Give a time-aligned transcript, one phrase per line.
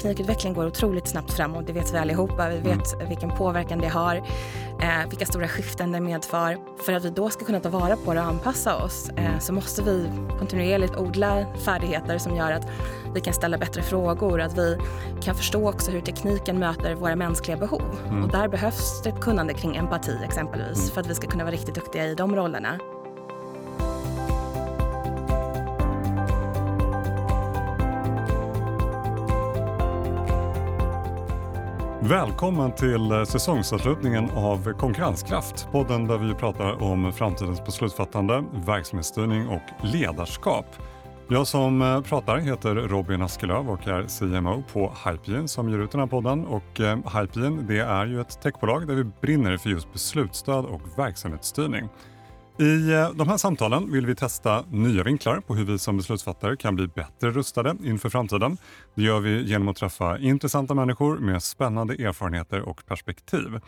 [0.00, 1.66] teknikutveckling går otroligt snabbt framåt.
[1.66, 2.48] Det vet vi allihopa.
[2.48, 3.08] Vi vet mm.
[3.08, 4.16] vilken påverkan det har,
[4.80, 6.58] eh, vilka stora skiften det medför.
[6.82, 9.52] För att vi då ska kunna ta vara på det och anpassa oss eh, så
[9.52, 12.66] måste vi kontinuerligt odla färdigheter som gör att
[13.14, 14.78] vi kan ställa bättre frågor, att vi
[15.22, 17.98] kan förstå också hur tekniken möter våra mänskliga behov.
[18.08, 18.24] Mm.
[18.24, 20.90] Och där behövs det ett kunnande kring empati exempelvis mm.
[20.90, 22.78] för att vi ska kunna vara riktigt duktiga i de rollerna.
[32.10, 35.68] Välkommen till eh, säsongsavslutningen av Konkurrenskraft.
[35.72, 40.66] Podden där vi pratar om framtidens beslutsfattande, verksamhetsstyrning och ledarskap.
[41.28, 45.90] Jag som eh, pratar heter Robin Askelöv och är CMO på Hypegen som ger ut
[45.90, 46.46] den här podden.
[46.46, 50.98] Och eh, Hypegen det är ju ett techbolag där vi brinner för just beslutsstöd och
[50.98, 51.88] verksamhetsstyrning.
[52.60, 56.56] I eh, de här samtalen vill vi testa nya vinklar på hur vi som beslutsfattare
[56.56, 58.56] kan bli bättre rustade inför framtiden.
[58.94, 63.60] Det gör vi genom att träffa intressanta människor med spännande erfarenheter och perspektiv.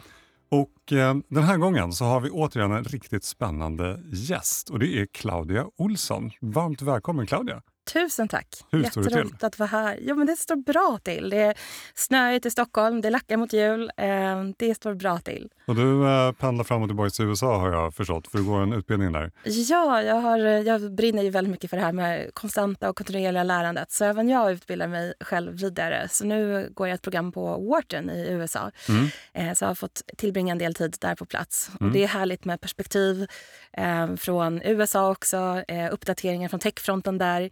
[0.50, 4.98] Och eh, den här gången så har vi återigen en riktigt spännande gäst och det
[4.98, 6.30] är Claudia Olsson.
[6.40, 7.62] Varmt välkommen Claudia!
[7.84, 8.48] Tusen tack.
[8.70, 9.34] Hur står det till?
[9.40, 9.98] att vara här.
[10.00, 11.30] Jo, men det står bra till.
[11.30, 11.54] Det är
[11.94, 13.90] snöigt i Stockholm, det lackar mot jul.
[13.96, 14.08] Eh,
[14.56, 15.48] det står bra till.
[15.66, 18.62] Och du eh, pendlar fram och tillbaka till USA har jag förstått, för du går
[18.62, 19.32] en utbildning där.
[19.44, 23.42] Ja, jag, har, jag brinner ju väldigt mycket för det här med konstanta och kontinuerliga
[23.42, 23.92] lärandet.
[23.92, 26.08] Så även jag utbildar mig själv vidare.
[26.10, 28.70] Så nu går jag ett program på Wharton i USA.
[28.88, 29.06] Mm.
[29.32, 31.70] Eh, så jag har fått tillbringa en del tid där på plats.
[31.80, 31.88] Mm.
[31.88, 33.26] Och det är härligt med perspektiv
[33.72, 37.50] eh, från USA också, eh, uppdateringar från techfronten där.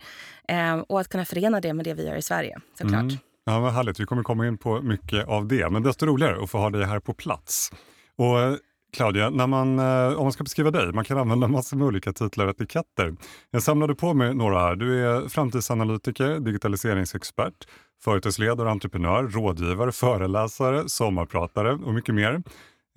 [0.49, 3.01] Eh, och att kunna förena det med det vi gör i Sverige såklart.
[3.01, 3.17] Mm.
[3.45, 4.01] Ja, vad härligt.
[4.01, 6.85] Vi kommer komma in på mycket av det, men desto roligare att få ha dig
[6.85, 7.73] här på plats.
[8.17, 8.55] Och eh,
[8.93, 12.13] Claudia, när man, eh, om man ska beskriva dig, man kan använda massor med olika
[12.13, 13.15] titlar och etiketter.
[13.51, 14.77] Jag samlade på mig några här.
[14.77, 17.69] Du är framtidsanalytiker, digitaliseringsexpert,
[18.05, 22.43] företagsledare, entreprenör, rådgivare, föreläsare, sommarpratare och mycket mer.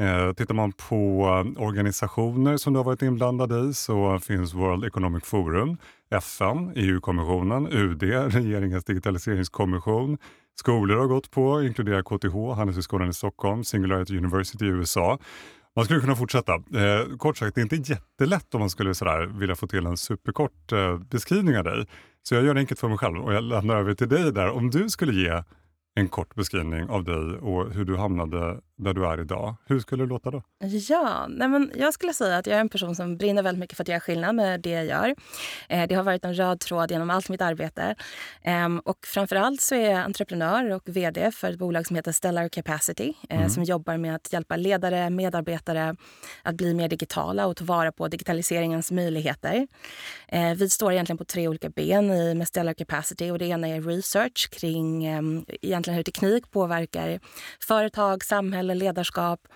[0.02, 1.26] Eh, tittar man på
[1.58, 5.78] eh, organisationer som du har varit inblandad i så finns World Economic Forum,
[6.20, 10.18] FN, EU-kommissionen, UD, regeringens digitaliseringskommission.
[10.60, 15.20] Skolor har gått på, inkluderar KTH, Handelshögskolan i Stockholm, Singularity University i USA.
[15.76, 16.54] Man skulle kunna fortsätta.
[16.54, 19.98] Eh, kort sagt, det är inte jättelätt om man skulle sådär vilja få till en
[19.98, 21.88] superkort eh, beskrivning av dig.
[22.24, 24.50] Så jag gör det enkelt för mig själv och jag lämnar över till dig där.
[24.50, 25.44] Om du skulle ge
[25.96, 29.56] en kort beskrivning av dig och hur du hamnade där du är idag.
[29.66, 30.44] Hur skulle det låta då?
[30.90, 33.78] Ja, nej men jag skulle säga att jag är en person som brinner väldigt mycket
[33.78, 35.16] för att göra skillnad med det jag gör.
[35.70, 37.96] Eh, det har varit en röd tråd genom allt mitt arbete.
[38.42, 42.50] Eh, och framförallt så är jag entreprenör och vd för ett bolag som heter Stellar
[42.50, 43.50] Capacity eh, mm.
[43.50, 45.96] som jobbar med att hjälpa ledare, medarbetare
[46.44, 49.68] att bli mer digitala och ta vara på digitaliseringens möjligheter.
[50.28, 53.68] Eh, vi står egentligen på tre olika ben i, med Stellar Capacity och det ena
[53.68, 57.20] är research kring ehm, egentligen hur teknik påverkar
[57.60, 59.48] företag, samhälle eller ledarskap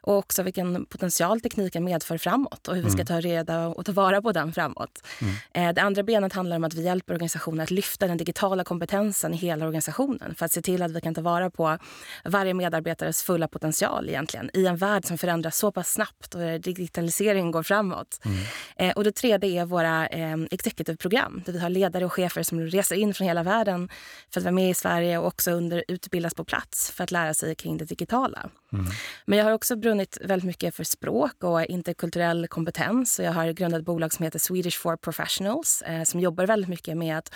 [0.00, 3.06] och också vilken potential tekniken medför framåt och hur vi ska mm.
[3.06, 5.02] ta reda och ta vara på den framåt.
[5.20, 5.34] Mm.
[5.52, 9.34] Eh, det andra benet handlar om att vi hjälper organisationer att lyfta den digitala kompetensen
[9.34, 11.78] i hela organisationen för att se till att vi kan ta vara på
[12.24, 16.58] varje medarbetares fulla potential egentligen i en värld som förändras så pass snabbt och där
[16.58, 18.20] digitaliseringen går framåt.
[18.24, 18.38] Mm.
[18.76, 22.60] Eh, och det tredje är våra eh, executive-program där vi har ledare och chefer som
[22.60, 23.88] reser in från hela världen
[24.32, 27.34] för att vara med i Sverige och också under, utbildas på plats för att lära
[27.34, 28.50] sig kring det digitala.
[28.78, 28.92] Mm.
[29.24, 33.20] Men jag har också brunnit väldigt mycket för språk och interkulturell kompetens.
[33.20, 36.96] Jag har grundat ett bolag som heter Swedish for Professionals eh, som jobbar väldigt mycket
[36.96, 37.34] med att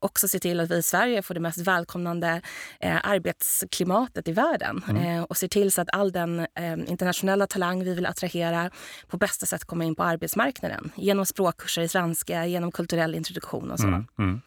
[0.00, 2.42] också se till att vi i Sverige får det mest välkomnande
[2.80, 5.16] eh, arbetsklimatet i världen mm.
[5.16, 8.70] eh, och se till så att all den eh, internationella talang vi vill attrahera
[9.08, 13.80] på bästa sätt kommer in på arbetsmarknaden genom språkkurser i svenska, genom kulturell introduktion och
[13.80, 13.86] så.
[13.86, 14.06] Mm.
[14.18, 14.40] Mm.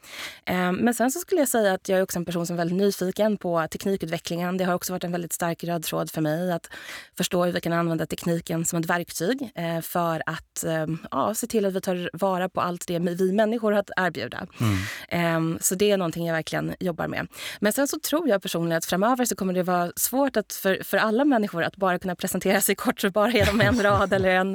[0.46, 2.58] Eh, men sen så skulle jag säga att jag är också en person som är
[2.58, 4.58] väldigt nyfiken på teknikutvecklingen.
[4.58, 6.70] Det har också varit en väldigt stark röd tråd för mig att
[7.18, 11.48] förstå hur vi kan använda tekniken som ett verktyg eh, för att eh, ja, se
[11.48, 14.48] till att vi tar vara på allt det vi människor har att erbjuda.
[15.42, 17.28] Um, så det är någonting jag verkligen jobbar med.
[17.60, 20.84] Men sen så tror jag personligen att framöver så kommer det vara svårt att för,
[20.84, 24.30] för alla människor att bara kunna presentera sig kort och bara genom en rad eller
[24.30, 24.54] en,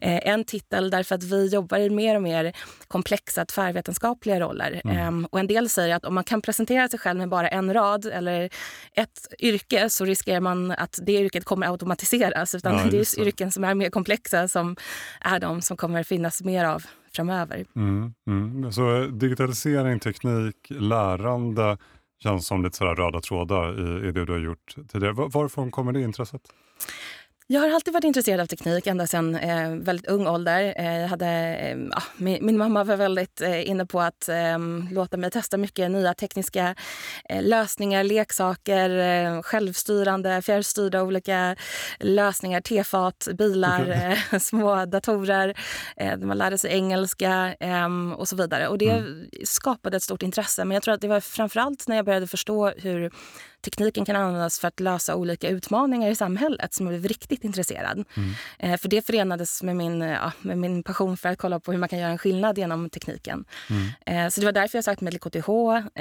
[0.00, 2.52] eh, en titel därför att vi jobbar i mer och mer
[2.88, 4.80] komplexa tvärvetenskapliga roller.
[4.84, 5.08] Mm.
[5.08, 7.74] Um, och en del säger att om man kan presentera sig själv med bara en
[7.74, 8.50] rad eller
[8.92, 12.54] ett yrke så riskerar man att det yrket kommer automatiseras.
[12.54, 14.76] Utan ja, det är yrken som är mer komplexa som
[15.20, 17.66] är de som kommer finnas mer av framöver.
[17.76, 18.72] Mm, mm.
[18.72, 21.78] Så eh, digitalisering, teknik, lärande
[22.22, 25.12] känns som lite sådär röda trådar i, i det du har gjort tidigare.
[25.12, 26.42] Varifrån kommer det intresset?
[27.48, 30.74] Jag har alltid varit intresserad av teknik ända sedan eh, väldigt ung ålder.
[30.76, 31.26] Eh, jag hade,
[31.56, 31.76] eh,
[32.16, 34.58] min, min, mamma var väldigt eh, inne på att eh,
[34.90, 36.74] låta mig testa mycket nya tekniska
[37.28, 41.56] eh, lösningar, leksaker, eh, självstyrande, fjärrstyrda olika
[42.00, 45.54] lösningar, tefat, bilar, små datorer.
[46.24, 47.54] man lärde sig engelska
[48.16, 48.68] och så vidare.
[48.68, 49.28] Och det mm.
[49.44, 50.64] skapade ett stort intresse.
[50.64, 53.10] Men jag tror att det var framförallt när jag började förstå hur
[53.70, 58.04] tekniken kan användas för att lösa olika utmaningar i samhället som jag blev riktigt intresserad.
[58.16, 58.30] Mm.
[58.58, 61.78] Eh, för det förenades med min, ja, med min passion för att kolla på hur
[61.78, 63.44] man kan göra en skillnad genom tekniken.
[63.70, 64.26] Mm.
[64.26, 65.48] Eh, så det var därför jag sökte mig till KTH.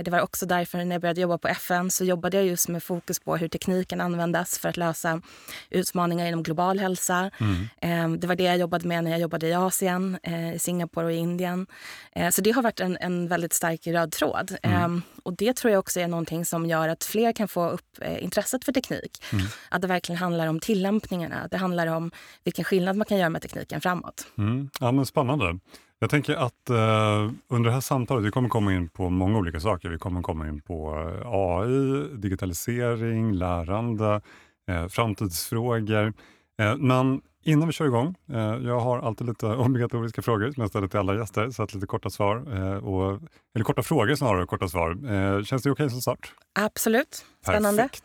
[0.03, 2.83] Det var också därför när jag började jobba på FN så jobbade jag just med
[2.83, 5.21] fokus på hur teknik kan användas för att lösa
[5.69, 7.31] utmaningar inom global hälsa.
[7.39, 8.13] Mm.
[8.13, 11.06] Eh, det var det jag jobbade med när jag jobbade i Asien, eh, i Singapore
[11.06, 11.67] och i Indien.
[12.12, 14.57] Eh, så det har varit en, en väldigt stark röd tråd.
[14.63, 14.95] Mm.
[14.95, 17.92] Eh, och det tror jag också är någonting som gör att fler kan få upp
[18.02, 19.24] eh, intresset för teknik.
[19.34, 19.46] Mm.
[19.69, 21.48] Att det verkligen handlar om tillämpningarna.
[21.52, 22.12] Det handlar om
[22.44, 24.28] vilken skillnad man kan göra med tekniken framåt.
[24.38, 24.69] Mm.
[24.80, 25.60] Ja, men spännande.
[26.00, 29.60] Jag tänker att eh, under det här samtalet, vi kommer komma in på många olika
[29.60, 29.90] saker.
[29.90, 34.22] Vi kommer komma in på eh, AI, digitalisering, lärande,
[34.69, 36.13] eh, framtidsfrågor.
[36.60, 40.69] Eh, men Innan vi kör igång, eh, jag har alltid lite obligatoriska frågor som jag
[40.69, 43.21] ställer till alla gäster, så att lite korta svar, eh, och,
[43.56, 44.89] eller korta frågor snarare, korta svar.
[44.92, 46.33] Eh, känns det okej okay som start?
[46.59, 47.81] Absolut, spännande.
[47.81, 48.03] Perfekt.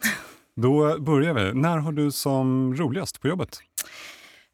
[0.57, 1.55] Då börjar vi.
[1.55, 3.61] När har du som roligast på jobbet?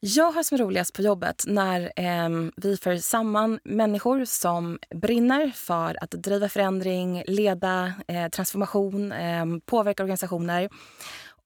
[0.01, 6.05] Jag har som roligast på jobbet när eh, vi för samman människor som brinner för
[6.05, 10.69] att driva förändring, leda eh, transformation, eh, påverka organisationer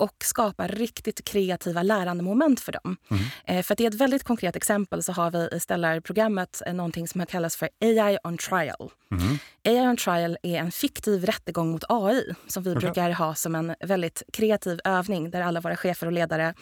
[0.00, 2.96] och skapa riktigt kreativa lärandemoment för dem.
[3.10, 3.22] Mm.
[3.44, 7.08] Eh, för att i ett väldigt konkret exempel så har vi i Stellar-programmet eh, någonting
[7.08, 8.90] som kallas för AI on trial.
[9.10, 9.38] Mm.
[9.64, 12.80] AI on trial är en fiktiv rättegång mot AI som vi okay.
[12.80, 16.54] brukar ha som en väldigt kreativ övning där alla våra chefer och ledare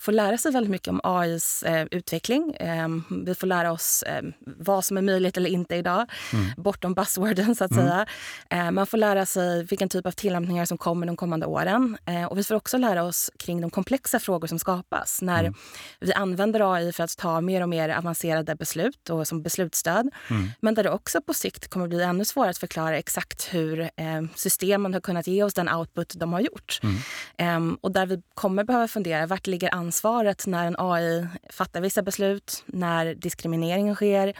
[0.00, 2.54] får lära sig väldigt mycket om AIs eh, utveckling.
[2.54, 2.88] Eh,
[3.26, 6.46] vi får lära oss eh, vad som är möjligt eller inte idag, mm.
[6.56, 7.84] bortom buzzworden så att mm.
[7.84, 8.06] säga.
[8.50, 11.98] Eh, man får lära sig vilken typ av tillämpningar som kommer de kommande åren.
[12.06, 15.54] Eh, och vi får också lära oss kring de komplexa frågor som skapas när mm.
[16.00, 20.10] vi använder AI för att ta mer och mer avancerade beslut och som beslutsstöd.
[20.30, 20.50] Mm.
[20.60, 24.22] Men där det också på sikt kommer bli ännu svårare att förklara exakt hur eh,
[24.34, 26.80] systemen har kunnat ge oss den output de har gjort.
[26.82, 26.96] Mm.
[27.36, 32.02] Ehm, och där vi kommer behöva fundera, vart ligger ansvaret när en AI fattar vissa
[32.02, 34.34] beslut, när diskrimineringen sker,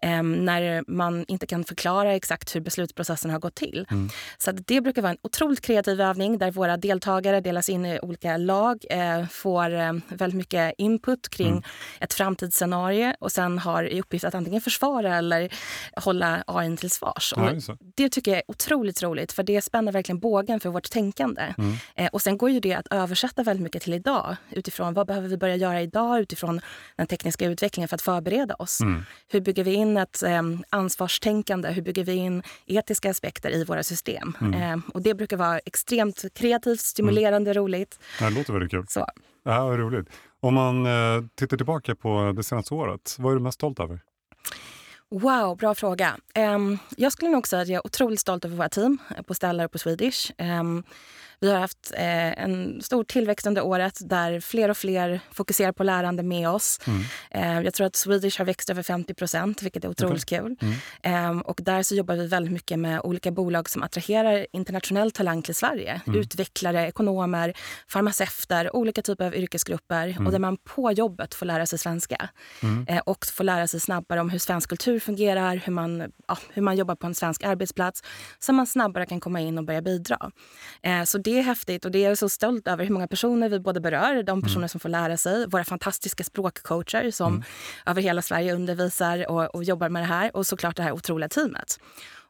[0.00, 3.86] ehm, när man inte kan förklara exakt hur beslutsprocessen har gått till.
[3.90, 4.08] Mm.
[4.38, 8.36] Så det brukar vara en otroligt kreativ övning där våra deltagare delas in i olika
[8.36, 11.62] lag, eh, får eh, väldigt mycket input kring mm.
[12.00, 15.52] ett framtidsscenario och sen har i uppgift att antingen försvara eller
[15.96, 17.34] hålla AI till svars.
[17.36, 17.52] Ja,
[17.96, 21.54] det tycker jag är otroligt roligt för det spänner verkligen bågen för vårt tänkande.
[21.58, 21.76] Mm.
[21.96, 25.28] Eh, och sen går ju det att översätta väldigt mycket till idag utifrån vad behöver
[25.28, 26.60] vi börja göra idag utifrån
[26.96, 28.80] den tekniska utvecklingen för att förbereda oss.
[28.80, 29.04] Mm.
[29.28, 31.70] Hur bygger vi in ett eh, ansvarstänkande?
[31.70, 34.36] Hur bygger vi in etiska aspekter i våra system?
[34.40, 34.62] Mm.
[34.62, 37.62] Eh, och det brukar vara extremt kreativt, stimulerande, mm.
[37.62, 37.98] roligt.
[38.18, 38.86] Det låter väldigt kul.
[38.88, 39.06] Så.
[39.44, 40.08] Ja, vad roligt.
[40.40, 44.00] Om man eh, tittar tillbaka på det senaste året, vad är du mest stolt över?
[45.10, 46.16] Wow, bra fråga.
[46.54, 49.64] Um, jag skulle nog säga att jag är otroligt stolt över våra team på Stellar
[49.64, 50.32] och på Swedish.
[50.38, 50.84] Um,
[51.44, 55.84] vi har haft eh, en stor tillväxt under året där fler och fler fokuserar på
[55.84, 56.80] lärande med oss.
[56.86, 57.02] Mm.
[57.30, 60.38] Eh, jag tror att Swedish har växt över 50 procent, vilket är otroligt okay.
[60.38, 60.56] kul.
[61.02, 61.38] Mm.
[61.38, 65.42] Eh, och där så jobbar vi väldigt mycket med olika bolag som attraherar internationell talang
[65.42, 66.00] till Sverige.
[66.06, 66.20] Mm.
[66.20, 67.54] Utvecklare, ekonomer,
[67.88, 70.08] farmaceuter, olika typer av yrkesgrupper.
[70.08, 70.32] Och mm.
[70.32, 72.28] där man på jobbet får lära sig svenska.
[72.62, 72.86] Mm.
[72.88, 76.62] Eh, och får lära sig snabbare om hur svensk kultur fungerar, hur man, ja, hur
[76.62, 78.02] man jobbar på en svensk arbetsplats.
[78.38, 80.30] Så man snabbare kan komma in och börja bidra.
[80.82, 83.48] Eh, så det är häftigt och det är jag så stolt över hur många personer
[83.48, 84.68] vi både berör, de personer mm.
[84.68, 87.44] som får lära sig, våra fantastiska språkcoacher som mm.
[87.86, 91.28] över hela Sverige undervisar och, och, jobbar med det här och såklart det här otroliga
[91.28, 91.78] teamet.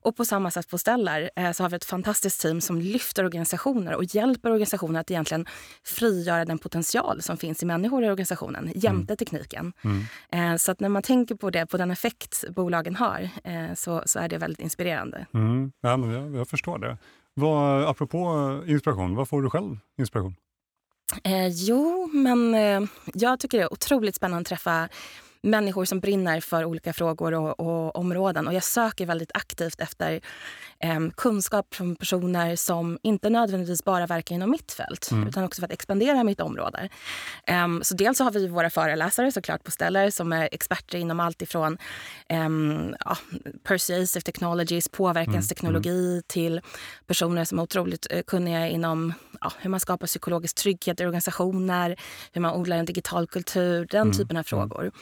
[0.04, 3.24] Och på samma sätt på Stellar eh, så har vi ett fantastiskt team som lyfter
[3.24, 5.46] organisationer och hjälper organisationer att egentligen
[5.84, 9.16] frigöra den potential som finns i människor i organisationen jämte mm.
[9.16, 9.72] tekniken.
[9.82, 10.52] Mm.
[10.52, 14.02] Eh, så att när man tänker på det, på den effekt bolagen har, eh, så,
[14.06, 15.26] så är det väldigt inspirerande.
[15.34, 15.72] Mm.
[15.80, 16.98] Ja, men jag, jag förstår det.
[17.34, 18.18] Vad, apropå
[18.66, 20.36] eh, inspiration, vad får du själv inspiration?
[21.24, 24.88] Eh, jo, men eh, jag tycker det är otroligt spännande att träffa
[25.44, 28.46] människor som brinner för olika frågor och, och områden.
[28.46, 30.20] Och jag söker väldigt aktivt efter
[30.78, 35.28] eh, kunskap från personer som inte nödvändigtvis bara verkar inom mitt fält mm.
[35.28, 36.88] utan också för att expandera mitt område.
[37.46, 41.20] Eh, så dels så har vi våra föreläsare såklart på Stellar som är experter inom
[41.20, 41.78] allt ifrån
[42.28, 42.48] eh,
[43.04, 43.16] ja,
[43.62, 46.22] persuasive technologies, påverkansteknologi mm.
[46.26, 46.60] till
[47.06, 51.96] personer som är otroligt eh, kunniga inom ja, hur man skapar psykologisk trygghet i organisationer,
[52.32, 54.12] hur man odlar en digital kultur, den mm.
[54.12, 54.44] typen av mm.
[54.44, 54.92] frågor.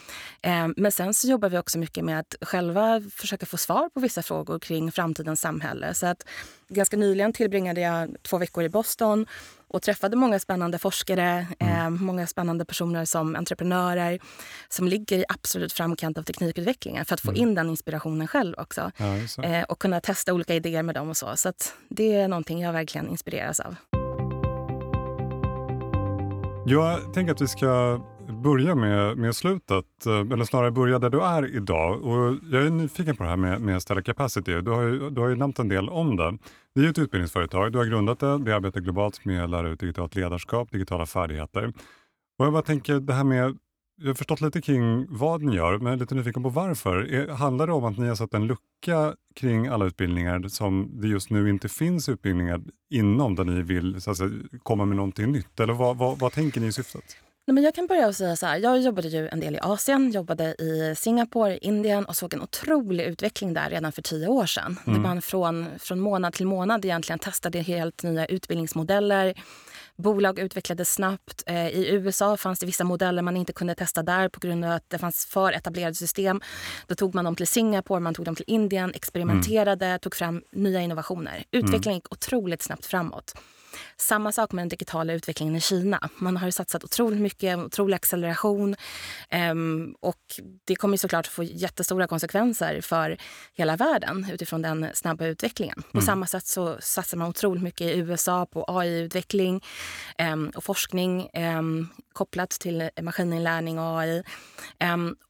[0.42, 4.00] Eh, men sen så jobbar vi också mycket med att själva försöka få svar på
[4.00, 5.94] vissa frågor kring framtidens samhälle.
[5.94, 6.26] Så att
[6.68, 9.26] ganska nyligen tillbringade jag två veckor i Boston
[9.68, 11.78] och träffade många spännande forskare, mm.
[11.78, 14.18] eh, många spännande personer som entreprenörer
[14.68, 17.42] som ligger i absolut framkant av teknikutvecklingen för att få mm.
[17.42, 18.90] in den inspirationen själv också.
[18.96, 21.36] Ja, eh, och kunna testa olika idéer med dem och så.
[21.36, 21.52] Så
[21.88, 23.76] det är någonting jag verkligen inspireras av.
[26.66, 28.00] Jag tänker att vi ska
[28.42, 32.02] börja med, med slutet, eh, eller snarare börja där du är idag.
[32.02, 34.60] Och jag är nyfiken på det här med, med Stellar Capacity.
[34.60, 36.38] Du har, ju, du har ju nämnt en del om det.
[36.74, 39.68] Det är ju ett utbildningsföretag, du har grundat det, det arbetar globalt med att lära
[39.68, 41.72] ut digitalt ledarskap, digitala färdigheter.
[42.38, 43.58] Och jag bara tänker det här med
[44.00, 47.28] jag har förstått lite kring vad ni gör, men jag är lite nyfiken på varför.
[47.28, 51.30] Handlar det om att ni har satt en lucka kring alla utbildningar som det just
[51.30, 54.30] nu inte finns utbildningar inom där ni vill så att säga,
[54.62, 55.60] komma med någonting nytt?
[55.60, 57.16] Eller vad, vad, vad tänker ni i syftet?
[57.46, 58.56] Nej, men jag kan börja och säga så här.
[58.56, 63.04] Jag jobbade ju en del i Asien, jobbade i Singapore, Indien och såg en otrolig
[63.04, 64.78] utveckling där redan för tio år sedan.
[64.86, 65.02] Mm.
[65.02, 69.34] Där man från, från månad till månad egentligen testade helt nya utbildningsmodeller
[69.96, 71.42] Bolag utvecklades snabbt.
[71.46, 74.70] Eh, I USA fanns det vissa modeller man inte kunde testa där på grund av
[74.70, 76.40] att det fanns för etablerade system.
[76.86, 79.98] Då tog man dem till Singapore, man tog dem till Indien, experimenterade, mm.
[79.98, 81.44] tog fram nya innovationer.
[81.50, 81.94] Utvecklingen mm.
[81.94, 83.34] gick otroligt snabbt framåt.
[83.96, 86.08] Samma sak med den digitala utvecklingen i Kina.
[86.16, 88.76] Man har satsat otroligt mycket, otrolig acceleration.
[89.50, 93.16] Um, och det kommer såklart få jättestora konsekvenser för
[93.54, 95.78] hela världen utifrån den snabba utvecklingen.
[95.78, 95.90] Mm.
[95.92, 99.64] På samma sätt så satsar man otroligt mycket i USA på AI-utveckling
[100.32, 104.22] um, och forskning um, kopplat till maskininlärning och AI.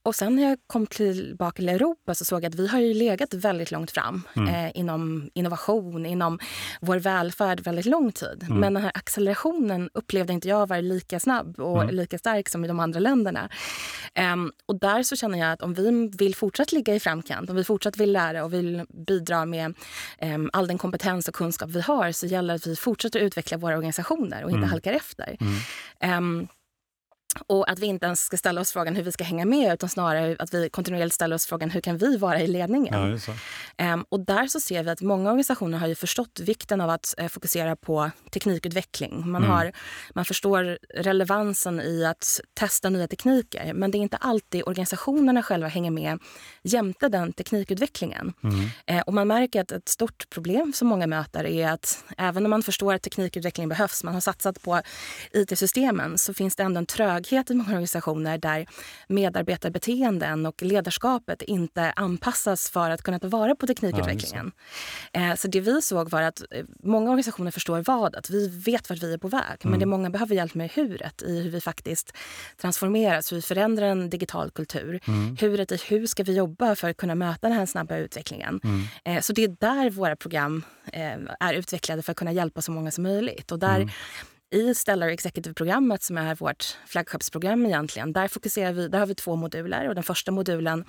[0.02, 2.94] och sen när jag kom tillbaka till Europa så såg jag att vi har ju
[2.94, 4.49] legat väldigt långt fram mm.
[4.49, 6.38] eh, inom innovation, inom
[6.80, 8.42] vår välfärd väldigt lång tid tid.
[8.48, 8.60] Mm.
[8.60, 11.94] Men den här accelerationen upplevde inte jag var lika snabb och mm.
[11.94, 13.48] lika stark som i de andra länderna.
[14.32, 17.56] Um, och där så känner jag att om vi vill fortsätta ligga i framkant, om
[17.56, 19.74] vi fortsatt vill lära och vill bidra med
[20.22, 23.56] um, all den kompetens och kunskap vi har så gäller det att vi fortsätter utveckla
[23.56, 24.70] våra organisationer och inte mm.
[24.70, 25.36] halkar efter.
[26.18, 26.48] Um,
[27.46, 29.88] och att vi inte ens ska ställa oss frågan hur vi ska hänga med utan
[29.88, 33.20] snarare att vi kontinuerligt ställer oss frågan hur kan vi vara i ledningen?
[33.76, 36.90] Ja, um, och där så ser vi att många organisationer har ju förstått vikten av
[36.90, 39.30] att uh, fokusera på teknikutveckling.
[39.30, 39.56] Man, mm.
[39.56, 39.72] har,
[40.14, 45.68] man förstår relevansen i att testa nya tekniker men det är inte alltid organisationerna själva
[45.68, 46.18] hänger med
[46.62, 48.32] jämte den teknikutvecklingen.
[48.42, 48.60] Mm.
[48.90, 52.50] Uh, och man märker att ett stort problem som många möter är att även om
[52.50, 54.80] man förstår att teknikutveckling behövs, man har satsat på
[55.32, 58.67] IT-systemen så finns det ändå en trög tröghet i många organisationer där
[59.09, 64.52] medarbetarbeteenden och ledarskapet inte anpassas för att kunna ta vara på teknikutvecklingen.
[65.12, 65.26] Ja, så.
[65.26, 68.91] Eh, så det vi såg var att eh, många organisationer förstår vad, att vi vet
[68.91, 69.59] vart vi är på väg.
[69.61, 69.71] Mm.
[69.71, 72.17] Men det många behöver hjälp med huret i hur vi faktiskt
[72.61, 75.00] transformeras, hur vi förändrar en digital kultur.
[75.07, 75.37] Mm.
[75.41, 78.61] Huret i hur ska vi jobba för att kunna möta den här snabba utvecklingen.
[78.64, 78.83] Mm.
[79.05, 80.64] Eh, så det är där våra program
[81.41, 83.52] är utvecklade för att kunna hjälpa så många som möjligt.
[83.52, 83.88] Och där mm
[84.52, 89.37] i Stellar Executive-programmet som är vårt flaggskeppsprogram egentligen, där fokuserar vi, där har vi två
[89.37, 90.85] moduler och den första modulen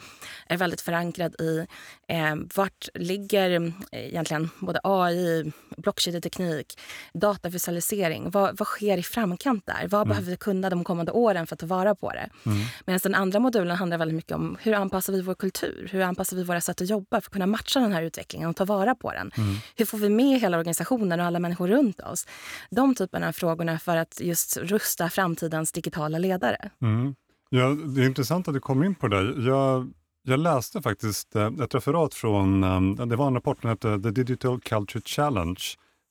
[0.48, 1.66] är väldigt förankrad i
[2.08, 6.80] eh, vart ligger eh, egentligen både AI, blockkedjeteknik,
[7.14, 8.30] datavisualisering.
[8.30, 9.88] Vad, vad sker i framkant där?
[9.88, 10.10] Vad mm.
[10.10, 12.30] behöver vi kunna de kommande åren för att ta vara på det?
[12.46, 12.58] Mm.
[12.86, 15.90] Medan den andra modulen handlar väldigt mycket om hur anpassar vi vår kultur?
[15.92, 18.56] Hur anpassar vi våra sätt att jobba för att kunna matcha den här utvecklingen och
[18.56, 19.32] ta vara på den?
[19.38, 19.56] Mm.
[19.76, 22.28] Hur får vi med hela organisationen och alla människor runt oss?
[22.70, 26.70] De typerna av frågor frågorna för att just rusta framtidens digitala ledare.
[26.82, 27.16] Mm.
[27.50, 29.46] Ja, det är intressant att du kom in på det.
[29.48, 29.94] Jag,
[30.24, 34.12] jag läste faktiskt eh, ett referat från, eh, det var en rapport som hette The
[34.12, 35.62] Digital Culture Challenge.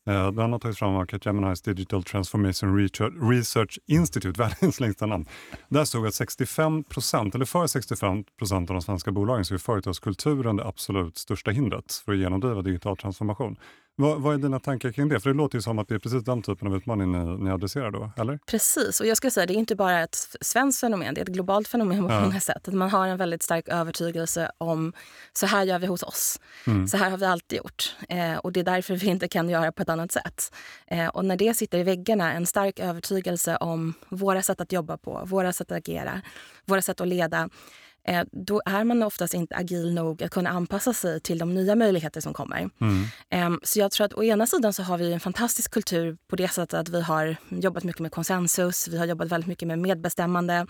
[0.06, 2.88] Eh, den har tagits fram av Capgemini's Digital Transformation
[3.30, 5.26] Research Institute, världens längsta namn.
[5.68, 9.58] Där stod att 65 procent, eller för 65 procent av de svenska bolagen så är
[9.58, 13.56] företagskulturen det absolut största hindret för att genomdriva digital transformation.
[13.96, 15.20] Vad, vad, är dina tankar kring det?
[15.20, 17.50] För det låter ju som att det är precis den typen av utmaning ni, ni
[17.50, 18.38] adresserar då, eller?
[18.46, 21.28] Precis, och jag skulle säga det är inte bara ett svenskt fenomen, det är ett
[21.28, 22.20] globalt fenomen på ja.
[22.20, 22.68] många sätt.
[22.68, 24.92] Att man har en väldigt stark övertygelse om
[25.32, 26.40] så här gör vi hos oss.
[26.66, 26.88] Mm.
[26.88, 27.96] Så här har vi alltid gjort.
[28.08, 30.54] Eh, och det är därför vi inte kan göra på ett annat sätt.
[30.86, 34.96] Eh, och när det sitter i väggarna, en stark övertygelse om våra sätt att jobba
[34.96, 36.22] på, våra sätt att agera,
[36.64, 37.48] våra sätt att leda
[38.32, 42.20] då är man oftast inte agil nog att kunna anpassa sig till de nya möjligheter
[42.20, 42.70] som kommer.
[42.80, 43.04] Mm.
[43.30, 46.36] Eh, så jag tror att å ena sidan så har vi en fantastisk kultur på
[46.36, 49.78] det sättet att vi har jobbat mycket med konsensus, vi har jobbat väldigt mycket med
[49.78, 50.66] medbestämmande,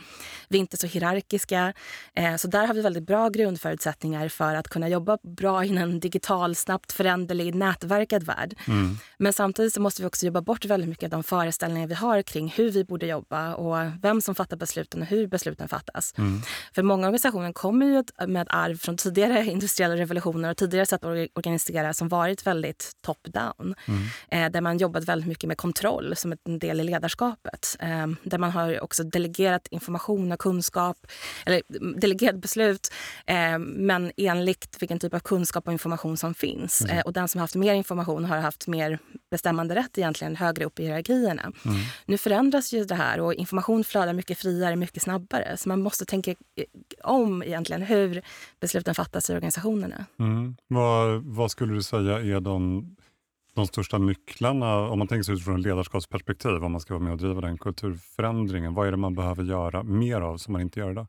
[0.49, 1.73] vi är inte så hierarkiska.
[2.15, 6.01] Eh, så där har vi väldigt bra grundförutsättningar för att kunna jobba bra i en
[6.01, 8.55] digital, snabbt föränderlig, nätverkad värld.
[8.69, 8.97] Mm.
[9.19, 12.23] Men samtidigt så måste vi också jobba bort väldigt mycket av de föreställningar vi har
[12.23, 16.15] kring hur vi borde jobba och vem som fattar besluten och hur besluten fattas.
[16.19, 16.43] Mm.
[16.75, 21.05] För många organisationer kommer ju med ett arv från tidigare industriella revolutioner och tidigare sätt
[21.05, 23.75] att organisera som varit väldigt top-down.
[23.89, 24.03] Mm.
[24.31, 27.77] Eh, där man jobbat väldigt mycket med kontroll som en del i ledarskapet.
[27.81, 30.97] Eh, där man har också delegerat information och kunskap,
[31.47, 31.63] eller
[32.01, 32.93] delegerat beslut
[33.27, 36.83] eh, men enligt vilken typ av kunskap och information som finns.
[36.83, 37.03] Mm.
[37.05, 38.99] och den som har haft mer information har haft mer
[39.31, 41.43] bestämmande rätt egentligen högre upp i hierarkierna.
[41.43, 41.77] Mm.
[42.07, 45.57] Nu förändras ju det här och information flödar mycket friare, mycket snabbare.
[45.57, 46.35] Så man måste tänka
[47.13, 48.23] om egentligen hur
[48.61, 50.07] besluten fattas i organisationerna.
[50.19, 50.57] Mm.
[50.69, 52.87] Vad, vad skulle du säga är de,
[53.55, 57.13] de största nycklarna, om man tänker sig utifrån ett ledarskapsperspektiv, om man ska vara med
[57.13, 58.75] och driva den kulturförändringen?
[58.75, 61.07] Vad är det man behöver göra mer av som man inte gör idag?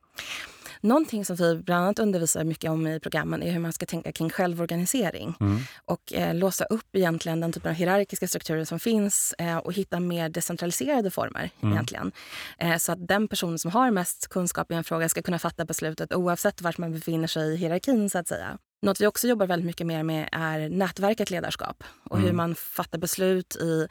[0.84, 4.12] Någonting som vi bland annat undervisar mycket om i programmen är hur man ska tänka
[4.12, 5.60] kring självorganisering mm.
[5.86, 10.00] och eh, låsa upp egentligen den typen av hierarkiska strukturer som finns eh, och hitta
[10.00, 11.50] mer decentraliserade former.
[11.62, 11.74] Mm.
[11.74, 12.12] egentligen.
[12.58, 15.66] Eh, så att den person som har mest kunskap i en fråga ska kunna fatta
[15.66, 18.10] beslutet oavsett var man befinner sig i hierarkin.
[18.10, 18.58] så att säga.
[18.82, 22.28] Något vi också jobbar väldigt mycket mer med är nätverket ledarskap och mm.
[22.28, 23.88] hur man fattar beslut i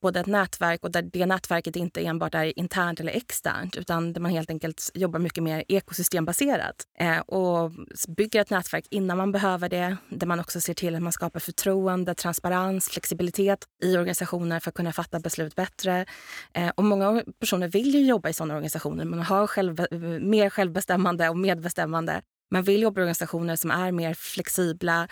[0.00, 4.20] både ett nätverk och där det nätverket inte enbart är internt eller externt utan där
[4.20, 7.72] man helt enkelt jobbar mycket mer ekosystembaserat eh, och
[8.08, 9.96] bygger ett nätverk innan man behöver det.
[10.08, 14.74] Där man också ser till att man skapar förtroende, transparens, flexibilitet i organisationer för att
[14.74, 16.06] kunna fatta beslut bättre.
[16.54, 19.04] Eh, och många personer vill ju jobba i sådana organisationer.
[19.04, 19.86] Man har själv,
[20.20, 25.08] mer självbestämmande och medbestämmande man vill jobba i organisationer som är mer flexibla.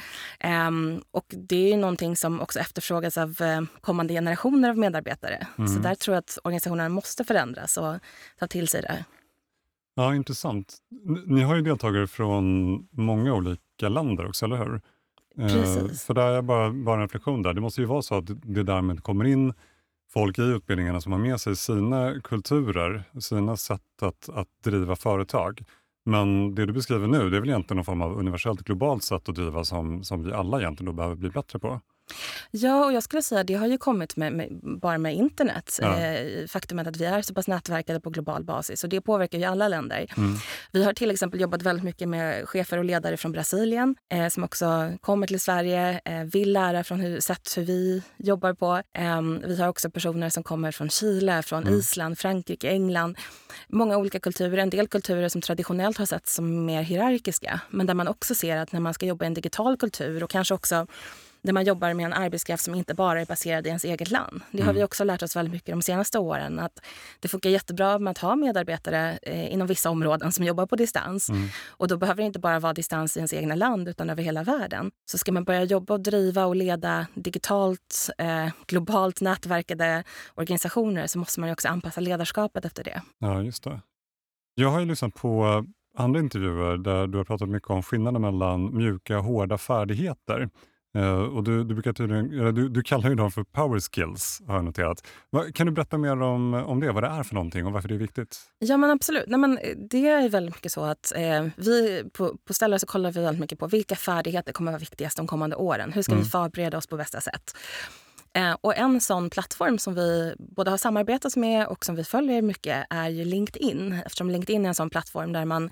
[0.68, 5.47] Um, och det är någonting som också efterfrågas av uh, kommande generationer av medarbetare.
[5.59, 5.68] Mm.
[5.68, 7.95] Så där tror jag att organisationerna måste förändras och
[8.38, 9.04] ta till sig det.
[9.95, 10.76] Ja, intressant.
[11.26, 14.80] Ni har ju deltagare från många olika länder också, eller hur?
[15.38, 16.04] Eh, Precis.
[16.04, 17.52] För där är bara, bara en reflektion där.
[17.52, 19.54] Det måste ju vara så att det därmed kommer in
[20.12, 25.62] folk i utbildningarna som har med sig sina kulturer, sina sätt att, att driva företag.
[26.08, 29.28] Men det du beskriver nu, det är väl egentligen någon form av universellt globalt sätt
[29.28, 31.80] att driva som, som vi alla egentligen då behöver bli bättre på?
[32.51, 35.79] Ja, och jag skulle säga det har ju kommit med, med bara med internet.
[35.83, 36.01] Ja.
[36.01, 39.44] Eh, faktumet att vi är så pass nätverkade på global basis och det påverkar ju
[39.44, 40.07] alla länder.
[40.16, 40.37] Mm.
[40.73, 44.44] Vi har till exempel jobbat väldigt mycket med chefer och ledare från Brasilien eh, som
[44.44, 48.83] också kommer till Sverige, eh, vill lära från hur, sätt hur vi jobbar på.
[48.92, 51.79] Eh, vi har också personer som kommer från Chile, från mm.
[51.79, 53.18] Island, Frankrike, England.
[53.68, 54.59] Många olika kulturer.
[54.59, 58.57] En del kulturer som traditionellt har setts som mer hierarkiska men där man också ser
[58.57, 60.87] att när man ska jobba i en digital kultur och kanske också
[61.42, 64.40] där man jobbar med en arbetskraft som inte bara är baserad i ens eget land.
[64.51, 64.77] Det har mm.
[64.77, 66.59] vi också lärt oss väldigt mycket de senaste åren.
[66.59, 66.81] Att
[67.20, 71.29] Det funkar jättebra med att ha medarbetare eh, inom vissa områden som jobbar på distans.
[71.29, 71.48] Mm.
[71.68, 74.42] Och Då behöver det inte bara vara distans i ens egna land utan över hela
[74.42, 74.90] världen.
[75.11, 81.18] Så ska man börja jobba och driva och leda digitalt, eh, globalt nätverkade organisationer så
[81.18, 83.03] måste man också anpassa ledarskapet efter det.
[83.18, 83.81] Ja, just det.
[84.55, 85.64] Jag har ju lyssnat på
[85.96, 90.51] andra intervjuer där du har pratat mycket om skillnaden mellan mjuka och hårda färdigheter.
[90.96, 94.55] Uh, och du, du, brukar tydligen, du, du kallar ju dem för power skills, har
[94.55, 95.07] jag noterat.
[95.55, 97.94] Kan du berätta mer om, om det, vad det är för någonting och varför det
[97.94, 98.40] är viktigt?
[98.59, 99.24] Ja, men absolut.
[99.27, 102.87] Nej, men eh, det är väldigt mycket så att eh, vi på, på Stellar så
[102.87, 105.92] kollar vi väldigt mycket på vilka färdigheter kommer vara viktigast de kommande åren.
[105.92, 106.24] Hur ska mm.
[106.24, 107.55] vi förbereda oss på bästa sätt?
[108.35, 112.42] Eh, och en sån plattform som vi både har samarbetat med och som vi följer
[112.42, 114.01] mycket är ju LinkedIn.
[114.07, 115.70] Eftersom LinkedIn är en sån plattform där man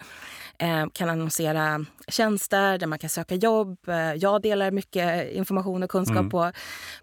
[0.58, 3.88] eh, kan annonsera tjänster, där man kan söka jobb.
[3.88, 6.30] Eh, jag delar mycket information och kunskap mm.
[6.30, 6.52] på,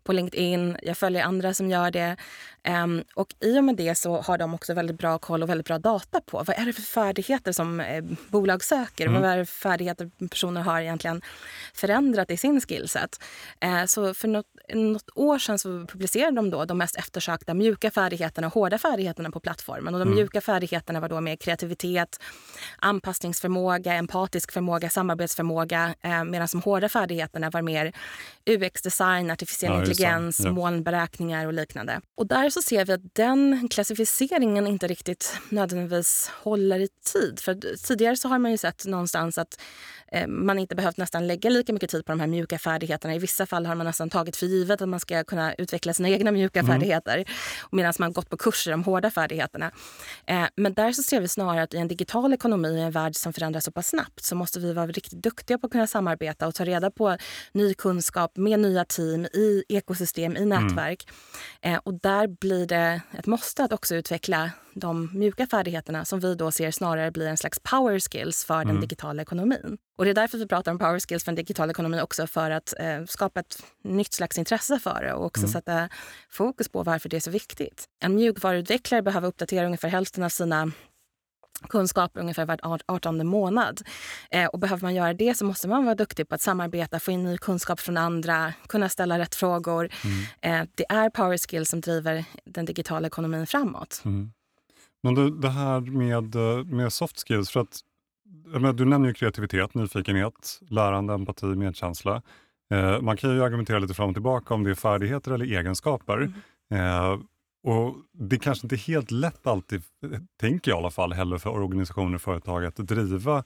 [0.04, 0.78] på LinkedIn.
[0.82, 2.18] Jag följer andra som gör det.
[2.68, 5.68] Um, och I och med det så har de också väldigt bra koll och väldigt
[5.68, 9.08] bra data på vad är det för färdigheter som eh, bolag söker.
[9.08, 9.22] Mm.
[9.22, 11.22] Vad är det för färdigheter personer har egentligen
[11.74, 13.24] förändrat i sin skillset.
[13.88, 18.48] Så för något, något år sedan så publicerade de då de mest eftersökta mjuka färdigheterna
[18.48, 19.94] och hårda färdigheterna på plattformen.
[19.94, 20.16] Och de mm.
[20.16, 22.20] mjuka färdigheterna var då med kreativitet,
[22.80, 23.43] anpassningsförmåga,
[23.94, 25.96] empatisk förmåga, samarbetsförmåga.
[26.06, 27.94] Uh, medan de hårda färdigheterna var mer
[28.46, 30.52] UX-design, artificiell ja, intelligens, ja.
[30.52, 32.02] molnberäkningar och liknande.
[32.18, 37.40] Och där så ser vi att den klassificeringen inte riktigt nödvändigtvis håller i tid.
[37.40, 39.62] För tidigare så har man ju sett någonstans att
[40.03, 43.16] eh, man inte behövt nästan lägga lika mycket tid på de här mjuka färdigheterna.
[43.16, 46.10] I vissa fall har man nästan tagit för givet att man ska kunna utveckla sina
[46.10, 46.72] egna mjuka mm.
[46.72, 47.26] färdigheter
[47.72, 49.72] medan man gått på kurser om hårda färdigheterna.
[50.28, 53.16] Eh, men där så ser vi snarare att i en digital ekonomi, i en värld
[53.16, 56.48] som förändras så pass snabbt så måste vi vara riktigt duktiga på att kunna samarbeta
[56.48, 57.18] och ta reda på
[57.52, 60.50] ny kunskap med nya team i ekosystem, i mm.
[60.50, 61.08] nätverk.
[61.62, 61.80] Mm.
[61.84, 66.52] och där blir det ett måste att också utveckla de mjuka färdigheterna som vi då
[66.52, 68.68] ser snarare blir en slags power skills för mm.
[68.68, 69.78] den digitala ekonomin.
[69.98, 72.52] Och det är därför vi pratar om power skills för den digitala ekonomin också för
[72.52, 75.52] att eh, skapa ett nytt slags intresse för det och också mm.
[75.52, 75.90] sätta
[76.30, 77.86] fokus på varför det är så viktigt.
[78.00, 80.72] En mjukvaruutvecklare behöver uppdatera ungefär hälften av sina
[81.70, 83.82] kunskaper ungefär var 18 månad.
[84.32, 87.12] Eh, och behöver man göra det så måste man vara duktig på att samarbeta, få
[87.12, 89.90] in ny kunskap från andra, kunna ställa rätt frågor.
[90.04, 90.62] Mm.
[90.62, 94.02] Eh, det är power skills som driver den digitala ekonomin framåt.
[94.06, 94.32] Mm.
[95.04, 96.36] Men det, det, här med,
[96.68, 97.80] med soft skills, för att
[98.78, 102.22] du nämner ju kreativitet, nyfikenhet, lärande, empati, medkänsla.
[102.74, 106.34] Eh, man kan ju argumentera lite fram och tillbaka om det är färdigheter eller egenskaper.
[106.72, 106.86] Mm.
[106.86, 107.20] Eh,
[107.64, 109.84] och Det är kanske inte helt lätt alltid,
[110.40, 113.44] tänker jag i alla fall, heller för organisationer och företag att driva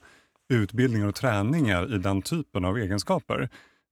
[0.48, 3.48] utbildningar och träningar i den typen av egenskaper.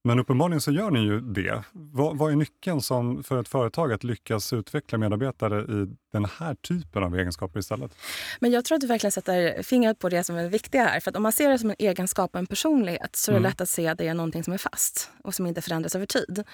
[0.07, 1.65] Men uppenbarligen så gör ni ju det.
[1.73, 6.55] Vad, vad, är nyckeln som för ett företag att lyckas utveckla medarbetare i den här
[6.55, 7.93] typen av egenskaper istället?
[8.41, 11.01] Men jag tror att du verkligen sätter fingret på det som är viktiga här.
[11.01, 13.51] För om man ser det som en egenskap och en personlighet så är det mm.
[13.51, 16.07] lätt att se att det är någonting som är fast och som inte förändras över
[16.07, 16.45] tid.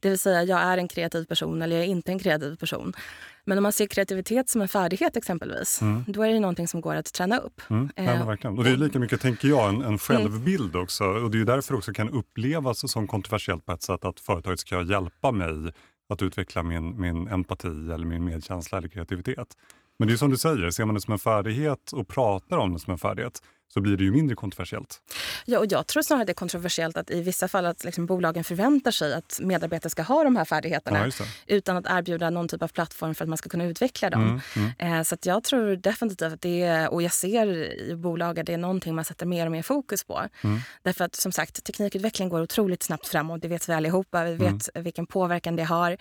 [0.00, 2.92] Det vill säga, jag är en kreativ person eller jag är inte en kreativ person.
[3.44, 6.04] Men om man ser kreativitet som en färdighet exempelvis, mm.
[6.06, 7.60] då är det någonting som går att träna upp.
[7.70, 8.58] Mm, ja, eh, verkligen.
[8.58, 10.82] Och det är lika mycket, tänker jag, en, en självbild mm.
[10.82, 11.04] också.
[11.04, 14.82] Och det är därför också kan upplevas som kontroversiellt på ett sätt att företaget ska
[14.82, 15.72] hjälpa mig
[16.08, 19.48] att utveckla min, min empati eller min medkänsla eller kreativitet.
[19.98, 22.72] Men det är som du säger, ser man det som en färdighet och pratar om
[22.72, 25.00] det som en färdighet så blir det ju mindre kontroversiellt.
[25.44, 28.44] Ja, och jag tror snarare det är kontroversiellt att i vissa fall att liksom bolagen
[28.44, 32.62] förväntar sig att medarbetare ska ha de här färdigheterna ja, utan att erbjuda någon typ
[32.62, 34.40] av plattform för att man ska kunna utveckla dem.
[34.56, 34.98] Mm, mm.
[34.98, 37.46] Eh, så jag tror definitivt att det är, och jag ser
[37.90, 40.22] i bolag att det är någonting man sätter mer och mer fokus på.
[40.44, 40.60] Mm.
[40.82, 43.42] Därför att som sagt, teknikutveckling går otroligt snabbt framåt.
[43.42, 44.24] Det vet vi allihopa.
[44.24, 44.84] Vi vet mm.
[44.84, 45.96] vilken påverkan det har,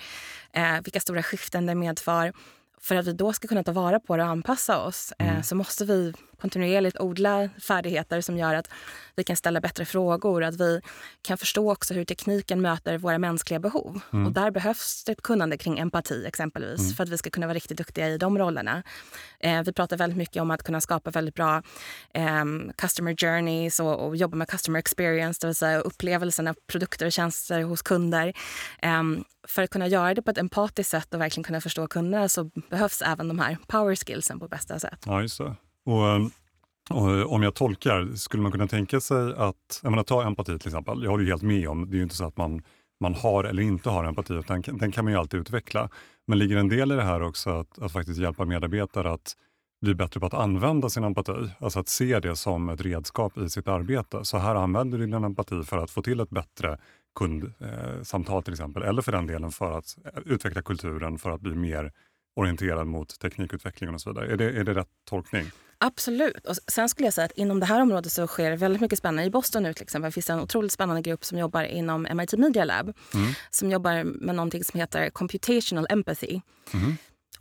[0.53, 2.34] eh, vilka stora skiften det medför
[2.82, 5.44] för att vi då ska kunna ta vara på det och anpassa oss eh, mm.
[5.44, 8.70] så måste vi kontinuerligt odla färdigheter som gör att
[9.16, 10.44] vi kan ställa bättre frågor.
[10.44, 10.82] Att vi
[11.22, 14.00] kan förstå också hur tekniken möter våra mänskliga behov.
[14.13, 14.26] Mm.
[14.26, 16.94] Och där behövs det ett kunnande kring empati exempelvis mm.
[16.94, 18.84] för att vi ska kunna vara riktigt duktiga i de rollerna.
[19.40, 21.63] Eh, vi pratar väldigt mycket om att kunna skapa väldigt bra
[22.13, 22.46] eh,
[22.78, 27.12] customer journeys och, och, jobba med customer experience, det vill säga upplevelsen av produkter och
[27.12, 28.34] tjänster hos kunder.
[28.82, 29.04] Eh,
[29.48, 32.44] för att kunna göra det på ett empatiskt sätt och verkligen kunna förstå kunderna så
[32.70, 35.04] behövs även de här power skillsen på bästa sätt.
[35.06, 35.56] Ja, just det.
[35.86, 36.28] Och, eh,
[36.90, 40.60] och, eh, om jag tolkar, skulle man kunna tänka sig att, jag menar, ta empati
[40.60, 41.04] till exempel.
[41.04, 42.62] Jag håller ju helt med om, det är ju inte så att man,
[43.00, 45.90] man har eller inte har empati, utan den kan man ju alltid utveckla.
[46.28, 49.36] Men ligger en del i det här också att, att faktiskt hjälpa medarbetare att
[49.82, 53.50] bli bättre på att använda sin empati, alltså att se det som ett redskap i
[53.50, 54.26] sitt arbete.
[54.26, 56.78] Så här använder du din empati för att få till ett bättre
[57.17, 61.91] kundsamtal till exempel, eller för den delen för att utveckla kulturen för att bli mer
[62.36, 64.32] orienterad mot teknikutvecklingen och så vidare.
[64.32, 65.51] Är det, är det rätt tolkning?
[65.80, 66.45] Absolut.
[66.45, 69.23] Och sen skulle jag säga att inom det här området så sker väldigt mycket spännande.
[69.23, 72.34] I Boston nu till exempel finns det en otroligt spännande grupp som jobbar inom MIT
[72.34, 72.93] Media Lab.
[73.13, 73.34] Mm.
[73.49, 76.41] Som jobbar med någonting som heter computational empathy.
[76.73, 76.97] Mm.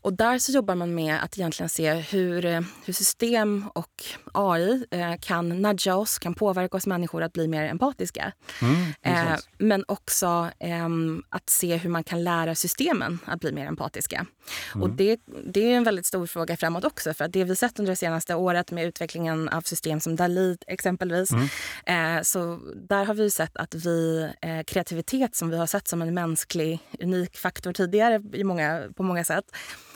[0.06, 4.84] Och där så jobbar man med att egentligen se hur, eh, hur system och AI
[4.90, 8.32] eh, kan nudga oss, kan påverka oss människor att bli mer empatiska.
[8.62, 10.88] Mm, eh, men också eh,
[11.28, 14.26] att se hur man kan lära systemen att bli mer empatiska.
[14.74, 14.82] Mm.
[14.82, 15.20] Och det,
[15.52, 17.14] det är en väldigt stor fråga framåt också.
[17.14, 20.64] För att det vi sett under det senaste året med utvecklingen av system som Dalit
[20.66, 21.30] exempelvis.
[21.30, 22.18] Mm.
[22.18, 26.02] Eh, så där har vi sett att vi, eh, kreativitet som vi har sett som
[26.02, 29.44] en mänsklig unik faktor tidigare i många, på många sätt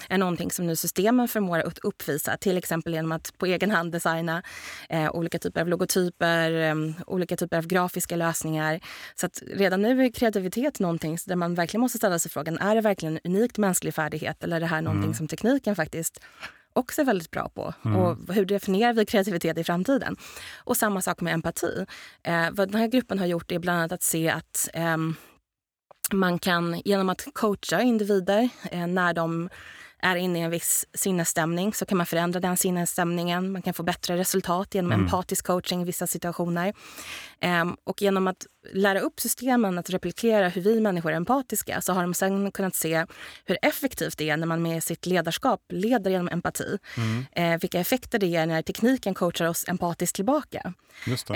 [0.09, 2.37] är någonting som nu systemen förmår att uppvisa.
[2.37, 4.43] Till exempel genom att på egen hand designa
[4.89, 6.75] eh, olika typer av logotyper, eh,
[7.07, 8.81] olika typer av grafiska lösningar.
[9.15, 12.75] Så att redan nu är kreativitet någonting där man verkligen måste ställa sig frågan, är
[12.75, 15.15] det verkligen en unikt mänsklig färdighet eller är det här någonting mm.
[15.15, 16.21] som tekniken faktiskt
[16.73, 17.75] också är väldigt bra på.
[17.85, 17.97] Mm.
[17.97, 20.17] Och hur definierar vi kreativitet i framtiden?
[20.57, 21.87] Och samma sak med empati.
[22.23, 24.97] Eh, vad den här gruppen har gjort är bland annat att se att eh,
[26.13, 29.49] man kan genom att coacha individer eh, när de
[30.03, 33.53] är inne i en viss sinnesstämning så kan man förändra den sinnesstämningen.
[33.53, 35.05] Man kan få bättre resultat genom Mm.
[35.05, 36.75] empatisk coaching i vissa situationer.
[37.41, 41.93] Ehm, och genom att lära upp systemen att replikera hur vi människor är empatiska så
[41.93, 43.07] har de sen kunnat se
[43.45, 46.79] hur effektivt det är när man med sitt ledarskap leder genom empati.
[46.97, 47.27] Mm.
[47.33, 50.75] Eh, vilka effekter det ger när tekniken coachar oss empatiskt tillbaka.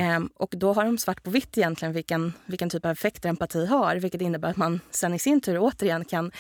[0.00, 3.66] Ehm, och då har de svart på vitt egentligen vilken, vilken typ av effekter empati
[3.66, 3.96] har.
[3.96, 6.32] Vilket innebär att man sen i sin tur återigen kan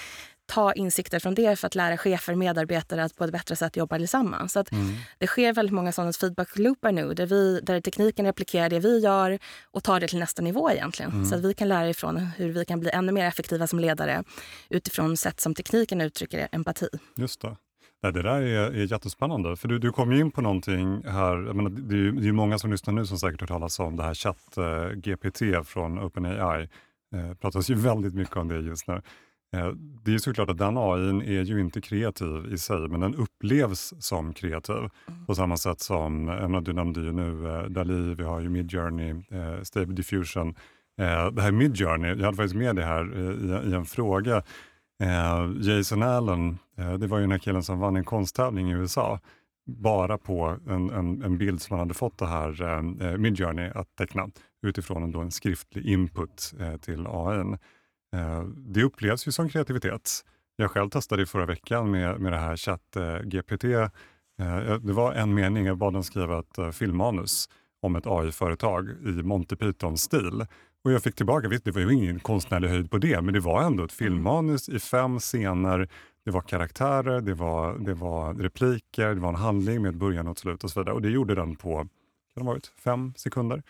[0.46, 3.76] ta insikter från det för att lära chefer och medarbetare att på ett bättre sätt
[3.76, 4.52] jobba tillsammans.
[4.52, 4.94] Så att Mm.
[5.18, 9.38] Det sker väldigt många sådana feedback-loopar nu där, vi, där tekniken replikerar det vi gör
[9.70, 11.12] och tar det till nästa nivå egentligen.
[11.12, 11.24] Mm.
[11.24, 14.24] Så att vi kan lära ifrån hur vi kan bli ännu mer effektiva som ledare
[14.68, 16.88] utifrån sätt som tekniken uttrycker empati.
[17.16, 17.56] Just det.
[18.02, 19.56] Nej, det där är, är jättespännande.
[19.56, 21.36] För du, du kom ju in på någonting här.
[21.46, 23.80] Jag menar, det är ju det är många som lyssnar nu som säkert har talas
[23.80, 26.68] om det här chatt eh, GPT från OpenAI.
[27.14, 29.02] Eh, pratas ju väldigt mycket om det just nu.
[29.54, 29.72] Eh,
[30.04, 33.94] det är såklart att den AI är ju inte kreativ i sig, men den upplevs
[33.98, 34.88] som kreativ.
[35.26, 39.10] På samma sätt som, menar, du nämnde ju nu eh, Dali, vi har ju Midjourney,
[39.10, 40.48] eh, Stable Diffusion.
[40.98, 44.42] Eh, det här Midjourney, jag hade faktiskt med det här eh, i, i en fråga.
[45.02, 48.74] Eh, Jason Allen, eh, det var ju den här killen som vann en konsttävling i
[48.74, 49.20] USA
[49.66, 53.96] bara på en, en, en bild som han hade fått det här eh, Midjourney att
[53.96, 54.28] teckna
[54.62, 57.56] utifrån en, då en skriftlig input eh, till AI.
[58.14, 60.24] Eh, det upplevs ju som kreativitet.
[60.56, 63.18] Jag själv testade i förra veckan med, med det här chatt eh,
[64.80, 67.48] det var en mening, jag bad den skriva ett eh, filmmanus
[67.82, 70.46] om ett AI-företag i Monty Python-stil.
[70.84, 73.40] Och jag fick tillbaka, visst det var ju ingen konstnärlig höjd på det, men det
[73.40, 75.88] var ändå ett filmmanus i fem scener.
[76.24, 80.28] Det var karaktärer, det var, det var repliker, det var en handling med ett början
[80.28, 80.94] och slut och så vidare.
[80.94, 81.88] Och det gjorde den på, kan
[82.34, 83.62] det ha varit, fem sekunder.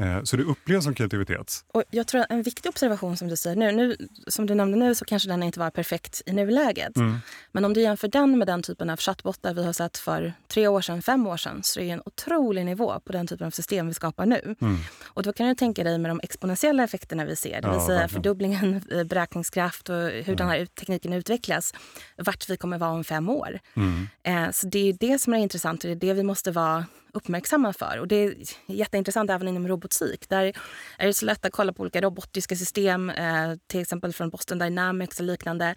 [0.00, 1.64] Eh, så det upplevs som kreativitet.
[1.72, 4.78] Och jag tror att en viktig observation som du säger nu, nu, som du nämnde
[4.78, 6.96] nu så kanske den inte var perfekt i nuläget.
[6.96, 7.16] Mm.
[7.52, 10.68] Men om du jämför den med den typen av chattbottar vi har sett för tre
[10.68, 13.50] år sedan, fem år sedan så är det en otrolig nivå på den typen av
[13.50, 14.54] system vi skapar nu.
[14.60, 14.76] Mm.
[15.04, 17.86] Och då kan du tänka dig med de exponentiella effekterna vi ser, det vill Ja,
[17.86, 18.08] säga verkligen.
[18.22, 21.74] fördubblingen i beräkningskraft och hur den här tekniken utvecklas,
[22.16, 23.60] vart vi kommer vara om fem år.
[23.76, 24.08] Mm.
[24.22, 26.84] Eh, så det är det som är intressant och det är det vi måste vara
[27.14, 27.98] uppmärksamma för.
[28.00, 28.34] Och det är
[28.66, 30.28] jätteintressant även inom robotik.
[30.28, 30.52] Där
[30.98, 34.58] är det så lätt att kolla på olika robotiska system, eh, till exempel från Boston
[34.58, 35.74] Dynamics och liknande,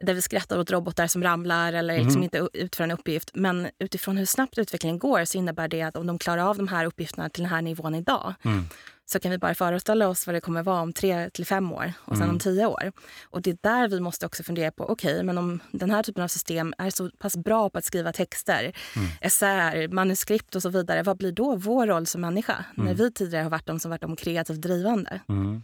[0.00, 3.30] där vi skrattar åt robotar som ramlar eller liksom inte u- utför en uppgift.
[3.34, 6.68] Men utifrån hur snabbt utvecklingen går så innebär det att om de klarar av de
[6.68, 8.64] här uppgifterna till den här nivån idag Mm.
[9.06, 11.92] Så kan vi bara föreställa oss vad det kommer vara om tre till fem år
[11.98, 12.92] och sen om tio år.
[13.24, 16.24] Och det är där vi måste också fundera på, okej, men om den här typen
[16.24, 18.72] av system är så pass bra på att skriva texter,
[19.20, 22.64] essäer, manuskript och så vidare, vad blir då vår roll som människa?
[22.74, 25.20] När vi tidigare har varit de som varit de kreativt drivande.
[25.28, 25.62] Mm.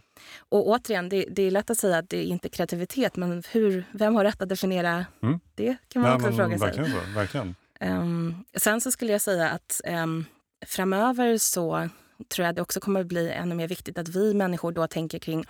[0.49, 3.83] Och återigen, det, det är lätt att säga att det är inte kreativitet, men hur,
[3.91, 5.39] vem har rätt att definiera Mm.
[5.55, 5.75] det?
[5.87, 6.67] kan man Nej, också fråga sig.
[6.67, 7.55] verkligen verkligen.
[7.79, 10.25] Ehm, sen så skulle jag säga att um,
[10.65, 11.89] framöver så
[12.29, 15.45] tror jag det också kommer bli ännu mer viktigt att vi människor då tänker kring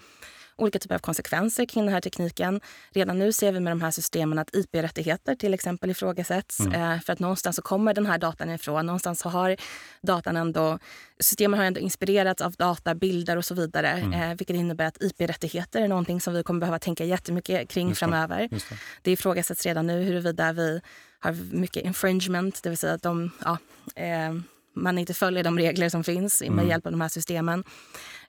[0.62, 2.62] olika typer av konsekvenser kring den här tekniken.
[2.92, 6.60] Redan nu ser vi med de här systemen att IP-rättigheter till exempel ifrågasätts.
[6.60, 8.86] Eh, för att någonstans så kommer den här datan ifrån.
[8.86, 9.56] Någonstans så har
[10.02, 10.80] datan ändå,
[11.20, 13.90] systemen har ändå inspirerats av data, bilder och så vidare.
[13.90, 18.00] Eh, vilket innebär att IP-rättigheter är någonting som vi kommer behöva tänka jättemycket kring Just
[18.00, 18.48] framöver.
[18.52, 18.76] Just det.
[19.02, 20.82] Det ifrågasätts redan nu huruvida vi
[21.20, 23.58] har mycket infringement, det vill säga att de, ja,
[23.96, 24.34] eh,
[24.76, 27.64] man inte följer de regler som finns med hjälp av de här systemen.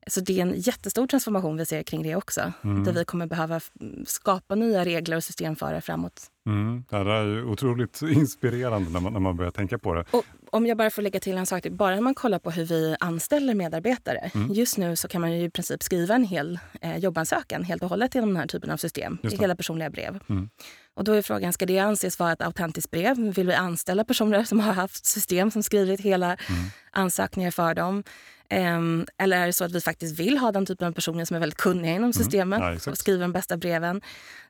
[0.06, 2.52] Så det är en jättestor transformation vi ser kring det också.
[2.62, 3.60] Där vi kommer behöva
[4.06, 6.22] skapa nya regler och system för det framåt.
[6.46, 6.84] Mm.
[6.90, 10.04] Det här är ju otroligt inspirerande när man, när man börjar tänka på det.
[10.10, 12.64] Och om jag bara får lägga till en sak, bara när man kollar på hur
[12.64, 14.30] vi anställer medarbetare.
[14.50, 17.88] Just nu så kan man ju i princip skriva en hel eh, jobbansökan helt och
[17.88, 19.18] hållet i den här typen av system.
[19.22, 20.18] I hela personliga brev.
[20.28, 20.48] Mm.
[20.94, 23.16] Och då är frågan, ska det anses vara ett autentiskt brev?
[23.16, 26.62] Vill vi anställa personer som har haft system som skrivit hela Mm.
[26.90, 28.02] ansökningar för dem?
[28.48, 31.36] Ehm, eller är det så att vi faktiskt vill ha den typen av personer som
[31.36, 32.78] är väldigt kunniga inom systemet Mm.
[32.84, 34.00] Ja, och skriver de bästa breven?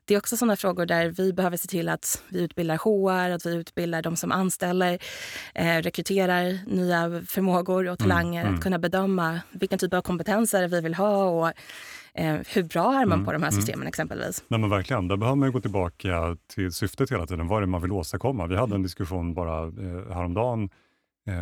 [0.05, 3.45] Det är också sådana frågor där vi behöver se till att vi utbildar HR, att
[3.45, 4.99] vi utbildar de som anställer,
[5.55, 8.55] eh, rekryterar nya förmågor och talanger mm.
[8.55, 11.51] att kunna bedöma vilken typ av kompetenser vi vill ha och
[12.17, 14.43] eh, hur bra är Mm, man på de här systemen exempelvis.
[14.47, 17.47] Nej, men verkligen, där behöver man gå tillbaka till syftet hela tiden.
[17.47, 18.47] Vad är det man vill åstadkomma?
[18.47, 20.69] Vi hade en diskussion bara eh, häromdagen
[21.27, 21.35] eh,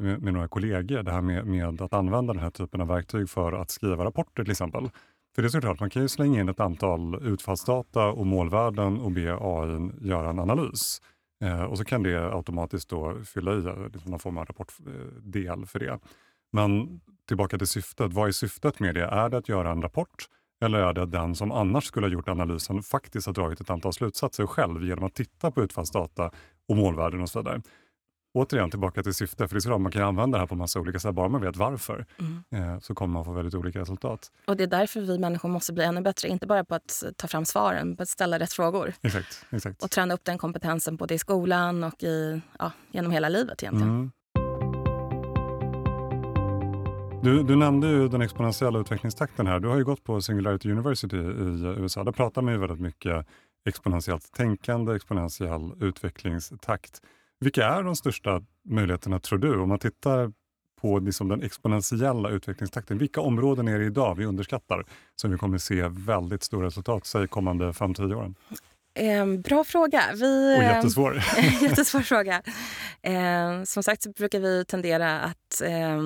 [0.00, 3.30] med, med några kollegor, det här med, med att använda den här typen av verktyg
[3.30, 4.90] för att skriva rapporter till exempel.
[5.34, 9.10] För det är såklart, man kan ju slänga in ett antal utfallsdata och målvärden och
[9.12, 11.00] be AI göra en analys.
[11.44, 15.66] Eh, och så kan det automatiskt då fylla i eh, liksom någon form av rapportdel
[15.66, 15.98] för det.
[16.52, 18.12] Men tillbaka till syftet.
[18.12, 19.04] Vad är syftet med det?
[19.04, 20.28] Är det att göra en rapport?
[20.60, 23.92] Eller är det den som annars skulle ha gjort analysen faktiskt har dragit ett antal
[23.92, 26.30] slutsatser själv genom att titta på utfallsdata
[26.68, 27.62] och målvärden och så vidare.
[28.34, 30.80] Återigen tillbaka till syfte, för det är så man kan använda det här på massa
[30.80, 31.14] olika sätt.
[31.14, 32.44] Bara man vet varför mm.
[32.72, 34.30] eh, så kommer man få väldigt olika resultat.
[34.46, 37.28] Och det är därför vi människor måste bli ännu bättre, inte bara på att ta
[37.28, 38.92] fram svaren, på att ställa rätt frågor.
[39.02, 39.82] Exakt, exakt.
[39.82, 43.88] Och träna upp den kompetensen både i skolan och i, ja, genom hela livet egentligen.
[43.88, 44.10] Mm.
[47.26, 49.60] Du, du, nämnde ju den exponentiella utvecklingstakten här.
[49.60, 51.20] Du har ju gått på Singularity University i
[51.78, 52.04] USA.
[52.04, 53.26] Där pratar man ju väldigt mycket
[53.68, 57.02] exponentiellt tänkande, exponentiell utvecklingstakt.
[57.40, 59.60] Vilka är de största möjligheterna tror du?
[59.60, 60.32] Om man tittar
[60.80, 62.98] på liksom den exponentiella utvecklingstakten.
[62.98, 64.84] Vilka områden är det idag vi underskattar
[65.16, 68.34] som vi kommer se väldigt stora resultat säg kommande 5-10 åren?
[68.96, 70.02] Eh, bra fråga.
[70.14, 71.22] Vi, och jättesvår.
[71.62, 72.42] jättesvår fråga.
[73.02, 76.00] Eh, som sagt så brukar vi tendera att eh,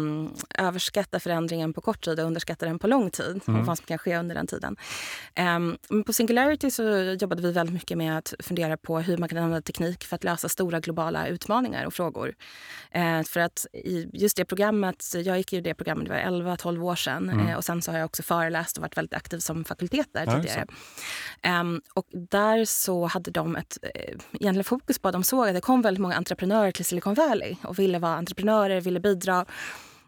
[0.67, 3.41] överskatta förändringen på kort tid och underskatta den på lång tid.
[3.49, 3.61] Mm.
[3.61, 4.77] Och vad som kan ske under den tiden.
[5.35, 6.83] Eh, på Singularity så
[7.21, 10.25] jobbade vi väldigt mycket med att fundera på hur man kan använda teknik för att
[10.25, 12.35] lösa stora globala utmaningar och frågor.
[12.91, 16.83] Eh, för att i just det programmet, jag gick i det programmet det var 11-12
[16.83, 17.49] år sedan mm.
[17.49, 20.27] Eh, och sen så har jag också föreläst och varit väldigt aktiv som fakultet där
[20.27, 20.67] ja, tidigare.
[21.43, 25.55] Ehm, och där så hade de ett eh, egentligen fokus på att de såg att
[25.55, 29.47] det kom väldigt många entreprenörer till Silicon Valley och ville vara entreprenörer, ville bidra.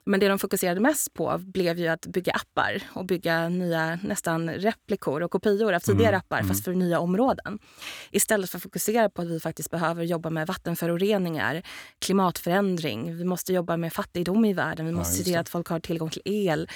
[0.05, 4.51] Men det de fokuserade mest på blev ju att bygga appar och bygga nya nästan
[4.51, 6.19] replikor och kopior av tidigare mm.
[6.19, 6.49] appar, mm.
[6.49, 7.59] fast för nya områden.
[8.11, 11.63] Istället för att fokusera på att vi faktiskt behöver jobba med vattenföroreningar,
[11.99, 15.69] klimatförändring, vi måste jobba med fattigdom i världen, vi måste ja, se till att folk
[15.69, 16.69] har tillgång till el,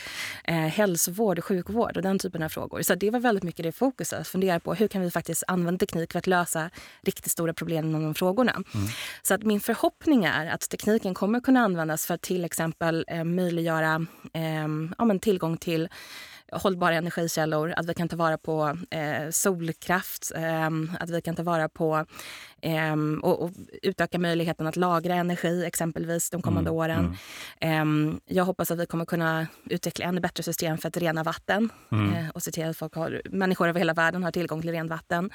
[0.45, 2.83] eh, hälsovård sjukvård och den typen av frågor.
[2.83, 5.79] Så det var väldigt mycket det fokuset, att fundera på hur kan vi faktiskt använda
[5.79, 6.71] teknik för att lösa
[7.03, 8.53] riktigt stora problem inom de frågorna.
[8.53, 8.87] Mm.
[9.23, 14.07] Så att min förhoppning är att tekniken kommer kunna användas för till exempel eh, möjliggöra
[14.33, 15.89] eh, ja, men tillgång till
[16.53, 20.67] hållbara energikällor, att vi kan ta vara på eh, solkraft, eh,
[21.01, 22.07] att vi kan ta vara på
[22.61, 23.51] eh, och, och,
[23.83, 27.17] utöka möjligheten att lagra energi exempelvis de kommande mm, åren.
[27.61, 28.21] Mm.
[28.27, 32.15] jag hoppas att vi kommer kunna utveckla ännu bättre system för att rena vatten mm.
[32.15, 34.91] Eh, och se till att folk har, människor över hela världen har tillgång till rent
[34.91, 35.31] vatten.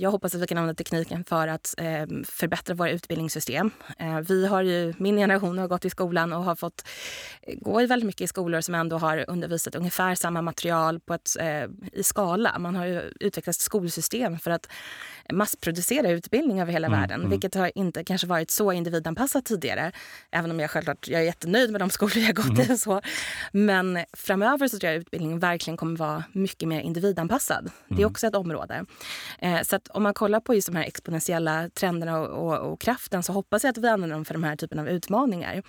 [0.00, 3.70] Jag hoppas att vi kan använda tekniken för att eh, förbättra våra utbildningssystem.
[3.98, 6.88] Eh, vi har ju, min generation har gått i skolan och har fått
[7.60, 11.36] gå i väldigt mycket i skolor som ändå har undervisat ungefär samma material på ett,
[11.92, 12.58] i skala.
[12.58, 14.68] Man har ju utvecklat skolsystem för att
[15.32, 17.30] massproducera utbildning över hela mm, världen, mm.
[17.30, 19.92] vilket har inte kanske varit så individanpassat tidigare.
[20.30, 22.72] Även om jag självklart jag är jättenöjd med de skolor jag gått mm.
[22.72, 22.78] i.
[22.78, 23.00] Så.
[23.52, 27.70] Men framöver så tror jag att utbildningen verkligen kommer vara mycket mer individanpassad.
[27.88, 28.10] Det är mm.
[28.10, 28.84] också ett område.
[29.56, 33.22] Eh, så om man kollar på just de här exponentiella trenderna och, och, och, kraften
[33.22, 35.62] så hoppas jag att vi använder dem för de här typen av utmaningar.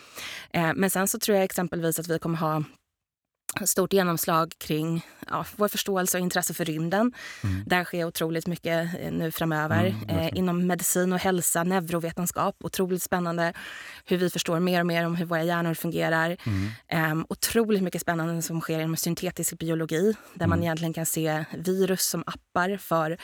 [0.51, 2.63] Eh, men sen så tror jag exempelvis att vi kommer ha
[3.65, 7.13] stort genomslag kring ja, vår förståelse och intresse för rymden.
[7.43, 7.63] Mm.
[7.65, 9.95] Där sker otroligt mycket eh, nu framöver.
[10.07, 12.55] Mm, eh, inom medicin och hälsa, neurovetenskap.
[12.63, 13.53] Otroligt spännande
[14.05, 16.37] hur vi förstår mer och mer om hur våra hjärnor fungerar.
[16.45, 17.19] Mm.
[17.19, 20.49] Eh, otroligt mycket spännande som sker inom syntetisk biologi där mm.
[20.49, 23.17] man egentligen kan se virus som appar för,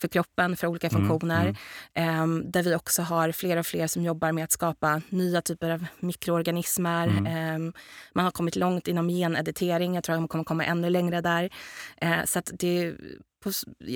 [0.00, 1.56] för kroppen, för olika mm, funktioner.
[1.94, 5.70] Eh, där vi också har fler och fler som jobbar med att skapa nya typer
[5.70, 7.08] av mikroorganismer.
[7.08, 7.26] Mm.
[7.26, 7.72] Ehm,
[8.14, 9.71] man har kommit långt inom geneditering.
[9.80, 11.50] Jag tror att man kommer komma ännu längre där.
[11.96, 12.94] Eh, så det,
[13.42, 13.48] på,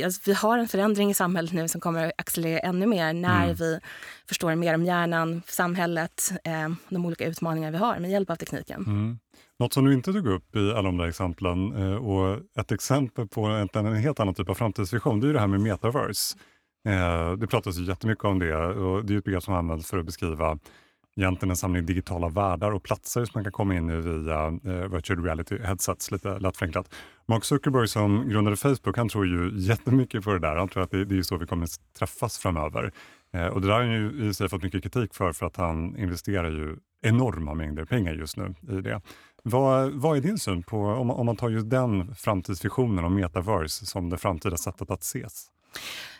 [0.05, 3.45] alltså, vi har en förändring i samhället nu som kommer att accelerera ännu mer när
[3.45, 3.57] mm.
[3.57, 3.81] vi
[4.29, 8.85] förstår mer om hjärnan, samhället, eh, de olika utmaningar vi har med hjälp av tekniken.
[8.87, 9.19] Mm.
[9.59, 13.29] Något som du inte tog upp i alla de där exemplen eh, och ett exempel
[13.29, 16.37] på en, en helt annan typ av framtidsvision, det är det här med metaverse.
[16.89, 19.99] Eh, det pratas ju jättemycket om det och det är ett begrepp som används för
[19.99, 20.59] att beskriva
[21.17, 24.89] egentligen en samling digitala världar och platser som man kan komma in i via eh,
[24.89, 26.95] virtual reality headsets, lite lätt förenklat.
[27.27, 30.57] Mark Zuckerberg som grundade Facebook, han tror ju jättemycket på det där.
[30.57, 32.93] Han tror att det, det är så vi kommer träffas framöver.
[33.33, 35.57] Eh, och det där har han ju i sig fått mycket kritik för, för att
[35.57, 39.01] han investerar ju enorma mängder pengar just nu i det.
[39.43, 43.87] Vad, vad är din syn på, om, om man tar just den framtidsvisionen om metaverse
[43.87, 45.51] som det framtida sättet att ses?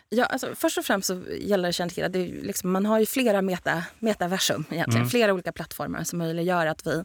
[0.09, 3.05] Ja, alltså, först och främst så gäller det att känna till liksom, man har ju
[3.05, 5.01] flera meta, metaversum, egentligen.
[5.01, 5.09] Mm.
[5.09, 7.03] flera olika plattformar som möjliggör att vi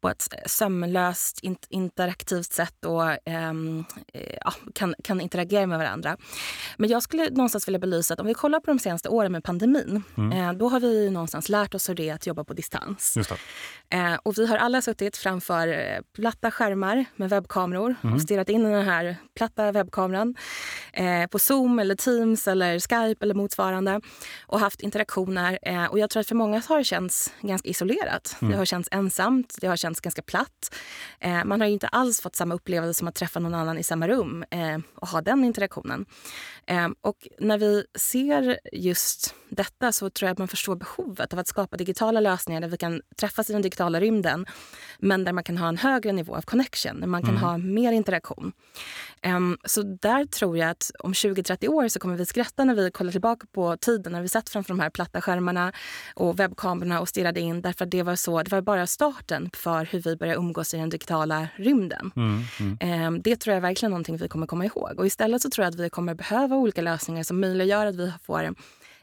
[0.00, 6.16] på ett sömlöst, interaktivt sätt och ehm, eh, ja, kan, kan interagera med varandra.
[6.76, 9.44] Men jag skulle någonstans vilja belysa att om vi kollar på de senaste åren med
[9.44, 10.32] pandemin, mm.
[10.32, 13.16] eh, då har vi någonstans lärt oss hur det är att jobba på distans.
[13.90, 18.14] Eh, och vi har alla suttit framför eh, platta skärmar med webbkameror mm.
[18.14, 20.34] och stirrat in i den här platta webbkameran
[20.92, 24.00] eh, på Zoom eller Teams eller Skype eller motsvarande
[24.46, 25.58] och haft interaktioner.
[25.62, 28.36] Eh, och jag tror att för många har det känts ganska isolerat.
[28.40, 28.52] Mm.
[28.52, 30.74] Det har känts ensamt, det har känts känts ganska platt.
[31.20, 34.08] Eh, man har inte alls fått samma upplevelse som att träffa någon annan i samma
[34.08, 36.06] rum eh, och ha den interaktionen.
[36.66, 41.38] Eh, och när vi ser just detta så tror jag att man förstår behovet av
[41.38, 44.46] att skapa digitala lösningar där vi kan träffas i den digitala rymden
[44.98, 47.42] men där man kan ha en högre nivå av connection, där man kan mm.
[47.42, 48.52] ha mer interaktion.
[49.26, 52.90] Um, så där tror jag att om 20-30 år så kommer vi skratta när vi
[52.90, 55.72] kollar tillbaka på tiden när vi satt framför de här platta skärmarna
[56.14, 59.77] och webbkamerorna och stirrade in därför att det var så, det var bara starten för
[59.84, 62.10] hur vi börjar umgås i den digitala rymden.
[62.16, 63.06] Mm, mm.
[63.06, 64.98] Um, det tror jag verkligen är någonting vi kommer komma ihåg.
[64.98, 68.12] Och istället så tror jag att vi kommer behöva olika lösningar som möjliggör att vi
[68.22, 68.54] får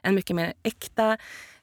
[0.01, 1.17] en mycket mer äkta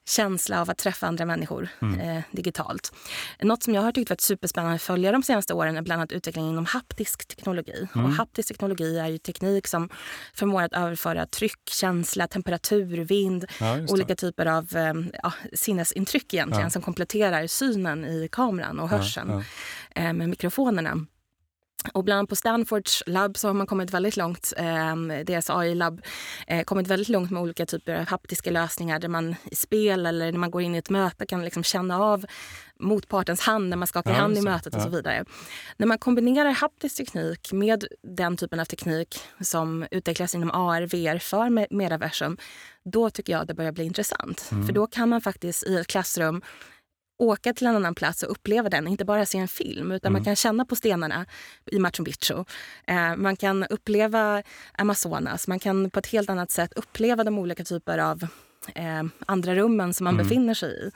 [0.07, 1.99] känsla av att träffa andra människor mm.
[1.99, 2.93] eh, digitalt.
[3.41, 6.11] Något som jag har tyckt varit superspännande att följa de senaste åren är bland annat
[6.11, 7.87] utvecklingen inom haptisk teknologi.
[7.95, 8.05] Mm.
[8.05, 9.89] Och haptisk teknologi är ju teknik som
[10.33, 14.93] förmår att överföra tryck, känsla, temperatur, vind, ja, olika typer av eh,
[15.23, 16.69] ja, sinnesintryck egentligen ja.
[16.69, 19.43] som kompletterar synen i kameran och hörseln
[19.95, 21.05] eh, med mikrofonerna.
[21.93, 26.01] Och bland på Stanfords labb så har man kommit väldigt långt, eh, deras AI-labb,
[26.47, 30.31] eh, kommit väldigt långt med olika typer av haptiska lösningar där man i spel eller
[30.31, 32.25] när man går in i ett möte kan liksom känna av
[32.79, 34.83] motpartens hand när man skakar ja, hand i mötet och ja.
[34.83, 35.25] så vidare.
[35.77, 41.19] När man kombinerar haptisk teknik med den typen av teknik som utvecklas inom AR, VR
[41.19, 42.37] för metaversum,
[42.83, 44.49] då tycker jag det börjar bli intressant.
[44.51, 44.65] Mm.
[44.65, 46.41] För då kan man faktiskt i ett klassrum
[47.17, 50.13] åka till en annan plats och uppleva den, inte bara se en film utan mm.
[50.13, 51.25] man kan känna på stenarna
[51.71, 52.43] i Machu Picchu.
[52.87, 54.43] Eh, man kan uppleva
[54.77, 58.27] Amazonas, man kan på ett helt annat sätt uppleva de olika typer av
[58.75, 60.27] eh, andra rummen som man mm.
[60.27, 60.91] befinner sig i.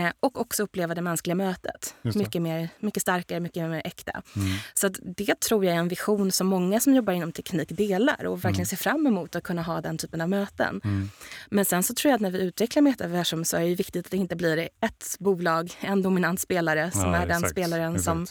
[0.00, 1.94] Eh, och också uppleva det mänskliga mötet.
[2.02, 4.12] Mycket, mer, mycket starkare, mycket mer äkta.
[4.12, 4.48] Mm.
[4.74, 8.38] Så det tror jag är en vision som många som jobbar inom teknik delar och
[8.38, 8.66] verkligen mm.
[8.66, 10.80] ser fram emot att kunna ha den typen av möten.
[10.84, 11.10] Mm.
[11.50, 14.10] Men sen så tror jag att när vi utvecklar metaversum så är det viktigt att
[14.10, 18.04] det inte blir ett bolag, en dominant spelare som ja, är den spelaren exakt.
[18.04, 18.26] som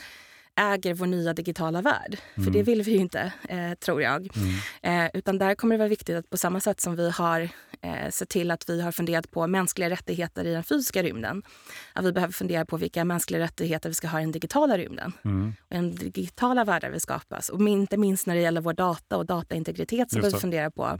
[0.55, 2.17] äger vår nya digitala värld.
[2.35, 2.45] Mm.
[2.45, 4.29] För det vill vi ju inte, eh, tror jag.
[4.81, 5.05] Mm.
[5.05, 7.49] Eh, utan där kommer det vara viktigt att på samma sätt som vi har
[7.83, 11.43] eh, sett till att vi har funderat på mänskliga rättigheter i den fysiska rymden.
[11.93, 15.13] Att vi behöver fundera på vilka mänskliga rättigheter vi ska ha i den digitala rymden.
[15.25, 15.53] Mm.
[15.61, 17.49] Och den digitala världar vi skapas.
[17.49, 20.99] Och inte minst när det gäller vår data och dataintegritet så behöver vi fundera på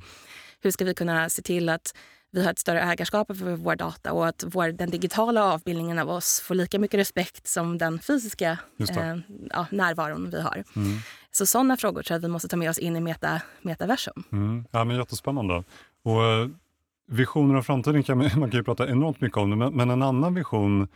[0.62, 1.94] hur ska vi kunna se till att
[2.32, 6.10] vi har ett större ägarskap över vår data och att vår, den digitala avbildningen av
[6.10, 8.58] oss får lika mycket respekt som den fysiska
[8.90, 9.18] eh,
[9.50, 10.64] ja, närvaron vi har.
[10.76, 10.98] Mm.
[11.32, 14.24] Så sådana frågor tror jag att vi måste ta med oss in i meta, metaversum.
[14.32, 14.66] Mm.
[14.72, 15.64] Ja, men jättespännande.
[16.04, 16.48] Och, eh,
[17.08, 19.89] visioner av framtiden kan man, man kan ju prata enormt mycket om, det, men, men
[19.89, 20.88] en annan vision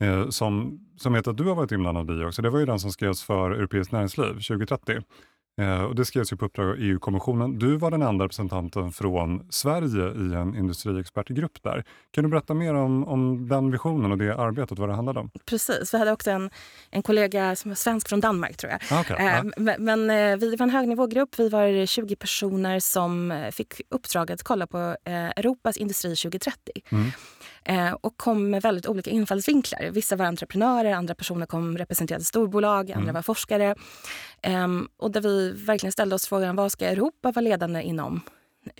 [0.00, 2.80] eh, som, som heter att du har varit inblandad i också, det var ju den
[2.80, 5.02] som skrevs för Europeiskt näringsliv 2030.
[5.60, 7.58] Eh, och det skrevs ju på uppdrag av EU-kommissionen.
[7.58, 11.84] Du var den enda representanten från Sverige i en industriexpertgrupp där.
[12.10, 15.30] Kan du berätta mer om, om den visionen och det arbetet, vad det handlade om?
[15.46, 15.94] Precis.
[15.94, 16.50] Vi hade också en,
[16.90, 18.80] en kollega som var svensk från Danmark, tror jag.
[18.90, 19.26] Ah, okay.
[19.26, 21.38] eh, men, men eh, vi var en högnivågrupp.
[21.38, 26.58] Vi var 20 personer som eh, fick uppdraget att kolla på Europas industri 2030.
[26.90, 27.10] Mm.
[27.64, 29.90] Eh, och kom med väldigt olika infallsvinklar.
[29.90, 33.14] Vissa var entreprenörer, andra personer kom representerade storbolag, andra mm.
[33.14, 33.74] var forskare.
[34.42, 38.20] Eh, och där vi verkligen ställde oss frågan vad ska Europa vara ledande inom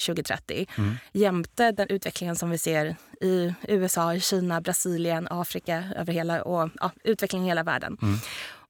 [0.07, 0.95] 2030 mm.
[1.13, 6.91] jämte den utvecklingen som vi ser i USA, Kina, Brasilien, Afrika över hela, och ja,
[7.05, 7.99] utvecklingen i hela världen.
[8.03, 8.19] Mm.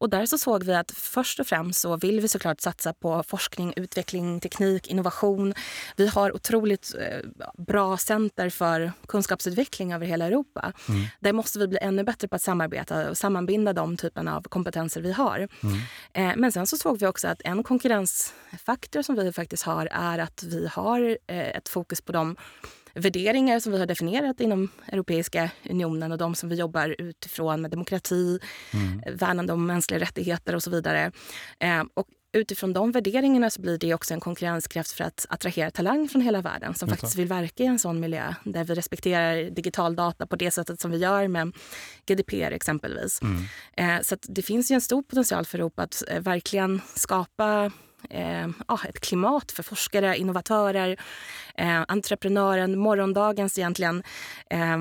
[0.02, 3.22] Och där så såg vi att först och främst så vill vi såklart satsa på
[3.22, 5.54] forskning, utveckling, teknik, innovation.
[5.96, 7.18] Vi har otroligt eh,
[7.58, 10.72] bra center för kunskapsutveckling över hela Europa.
[10.88, 11.04] Mm.
[11.20, 15.00] Där måste vi bli ännu bättre på att samarbeta och sammanbinda de typen av kompetenser
[15.00, 15.48] vi har.
[15.62, 15.78] Mm.
[16.12, 20.18] Eh, men sen så såg vi också att en konkurrensfaktor som vi faktiskt har är
[20.18, 22.36] att vi har eh, ett fokus på de
[22.94, 27.70] värderingar som vi har definierat inom Europeiska unionen och de som vi jobbar utifrån med
[27.70, 28.38] demokrati,
[28.72, 29.16] mm.
[29.16, 31.12] värnande om mänskliga rättigheter och så vidare.
[31.58, 36.08] Eh, och utifrån de värderingarna så blir det också en konkurrenskraft för att attrahera talang
[36.08, 39.96] från hela världen som faktiskt vill verka i en sån miljö där vi respekterar digital
[39.96, 41.52] data på det sättet som vi gör med
[42.06, 43.20] GDPR exempelvis.
[43.22, 43.44] Mm.
[43.76, 47.72] Eh, så det finns ju en stor potential för Europa att eh, verkligen skapa
[48.10, 48.48] eh,
[48.88, 50.96] ett klimat för forskare, innovatörer,
[51.54, 54.02] eh, entreprenören, morgondagens egentligen
[54.50, 54.78] eh,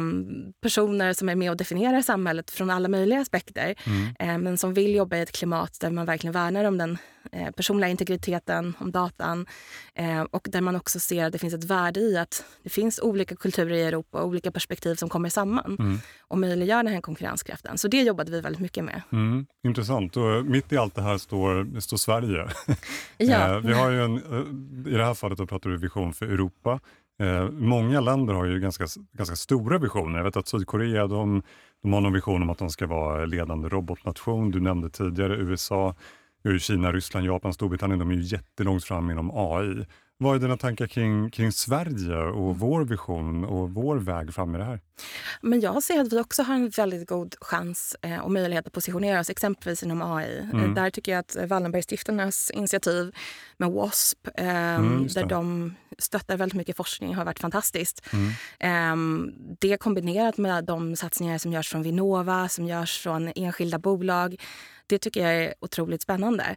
[0.61, 3.75] personer som är med och definierar samhället från alla möjliga aspekter.
[3.85, 4.15] Mm.
[4.19, 6.97] Eh, men som vill jobba i ett klimat där man verkligen värnar om den
[7.31, 9.45] eh, personliga integriteten, om datan
[9.95, 12.99] eh, och där man också ser att det finns ett värde i att det finns
[12.99, 15.99] olika kulturer i Europa och olika perspektiv som kommer samman mm.
[16.21, 17.77] och möjliggör den här konkurrenskraften.
[17.77, 19.01] Så det jobbade vi väldigt mycket med.
[19.11, 19.45] Mm.
[19.63, 20.17] Intressant.
[20.17, 22.47] Och mitt i allt det här står, står Sverige.
[23.17, 23.55] Ja.
[23.55, 26.25] Eh, vi har ju en, eh, I det här fallet då pratar du vision för
[26.25, 26.79] Europa Europa.
[27.19, 30.17] Eh, många länder har ju ganska, ganska stora visioner.
[30.17, 31.43] Jag vet att Sydkorea de,
[31.83, 34.51] de har någon vision om att de ska vara ledande robotnation.
[34.51, 35.95] Du nämnde tidigare USA,
[36.59, 37.99] Kina, Ryssland, Japan, Storbritannien.
[37.99, 39.85] De är ju jättelångt fram inom AI.
[40.21, 44.57] Vad är dina tankar kring, kring Sverige och vår vision och vår väg fram i
[44.57, 44.79] det här?
[45.41, 48.73] Men jag ser att vi också har en väldigt god chans eh, och möjlighet att
[48.73, 50.49] positionera oss exempelvis inom AI.
[50.53, 50.73] Mm.
[50.73, 53.15] Där tycker jag att Wallenbergstiftelsernas initiativ
[53.57, 58.05] med WASP, eh, mm, där de stöttar väldigt mycket forskning, har varit fantastiskt.
[58.13, 58.29] Mm.
[58.59, 64.35] Eh, det kombinerat med de satsningar som görs från Vinnova, som görs från enskilda bolag
[64.87, 66.55] det tycker jag är otroligt spännande.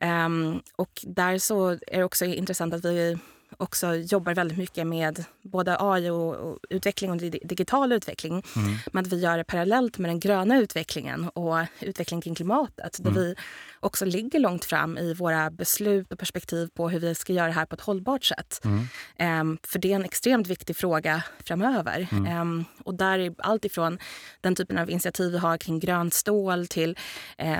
[0.00, 0.26] Mm.
[0.26, 3.18] Um, och där så är det också intressant att vi
[3.58, 8.42] också jobbar väldigt mycket med både AI och, och utveckling och digital utveckling.
[8.56, 8.76] Mm.
[8.92, 12.98] Men att vi gör det parallellt med den gröna utvecklingen och utvecklingen kring klimatet.
[13.02, 13.22] Där mm.
[13.22, 13.34] vi
[13.80, 17.52] också ligger långt fram i våra beslut och perspektiv på hur vi ska göra det
[17.52, 18.60] här på ett hållbart sätt.
[18.64, 19.40] Mm.
[19.40, 22.08] Um, för det är en extremt viktig fråga framöver.
[22.12, 23.98] Um, och där är allt ifrån
[24.40, 26.98] den typen av initiativ vi har kring grönt stål till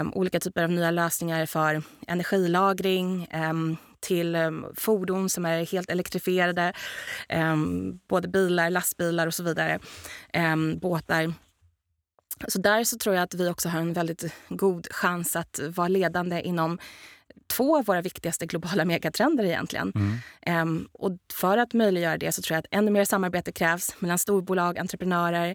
[0.01, 3.29] um, olika typer av nya lösningar för energilagring,
[4.07, 6.73] till ehm, fordon som är helt elektrifierade.
[7.29, 9.79] Ehm, både bilar, lastbilar och så vidare.
[10.33, 11.35] Ehm, båtar.
[12.49, 15.89] Så där så tror jag att vi också har en väldigt god chans att vara
[15.89, 16.79] ledande inom
[17.47, 19.93] två av våra viktigaste globala megatrender egentligen.
[19.95, 20.69] Mm.
[20.69, 24.19] Um, och för att möjliggöra det så tror jag att ännu mer samarbete krävs mellan
[24.19, 25.55] storbolag, entreprenörer.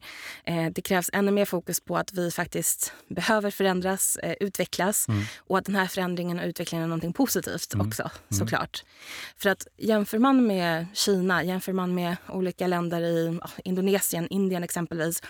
[0.50, 5.24] Uh, det krävs ännu mer fokus på att vi faktiskt behöver förändras, uh, utvecklas mm.
[5.38, 7.88] och att den här förändringen och utvecklingen är någonting positivt mm.
[7.88, 8.39] också mm.
[8.39, 8.84] såklart.
[9.38, 14.64] För att jämför man med Kina, jämför man med olika länder i uh, Indonesien, Indien
[14.64, 15.22] exempelvis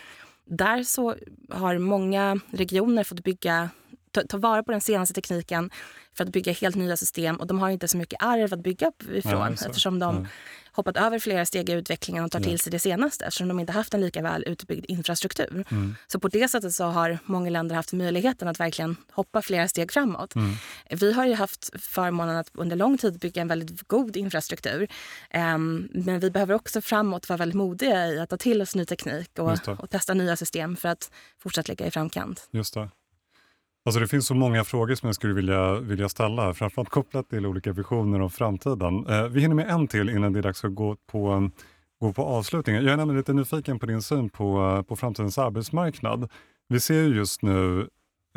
[0.45, 1.15] där så
[1.49, 3.69] har många regioner fått bygga
[4.11, 5.69] ta, ta, vara på den senaste tekniken
[6.13, 7.35] för att bygga helt nya system.
[7.35, 10.25] Och de har inte så mycket arv att bygga ifrån ja, eftersom de ja.
[10.71, 13.73] hoppat över flera steg i utvecklingen och tar till sig det senaste eftersom de inte
[13.73, 15.65] haft en lika väl utbyggd infrastruktur.
[15.71, 15.95] Mm.
[16.07, 19.91] Så på det sättet så har många länder haft möjligheten att verkligen hoppa flera steg
[19.91, 20.35] framåt.
[20.35, 20.53] Mm.
[20.89, 24.87] Vi har ju haft förmånen att under lång tid bygga en väldigt god infrastruktur.
[25.33, 28.85] Um, men vi behöver också framåt vara väldigt modiga i att ta till oss ny
[28.85, 32.49] teknik och, och testa nya system för att fortsätta ligga i framkant.
[32.51, 32.89] Just det.
[33.85, 37.45] Alltså det finns så många frågor som jag skulle vilja, vilja ställa, framförallt kopplat till
[37.45, 39.07] olika visioner om framtiden.
[39.07, 41.49] Eh, vi hinner med en till innan det är dags att gå på,
[42.01, 42.83] gå på avslutningen.
[42.83, 46.29] Jag är nämligen lite nyfiken på din syn på, på framtidens arbetsmarknad.
[46.67, 47.87] Vi ser ju just nu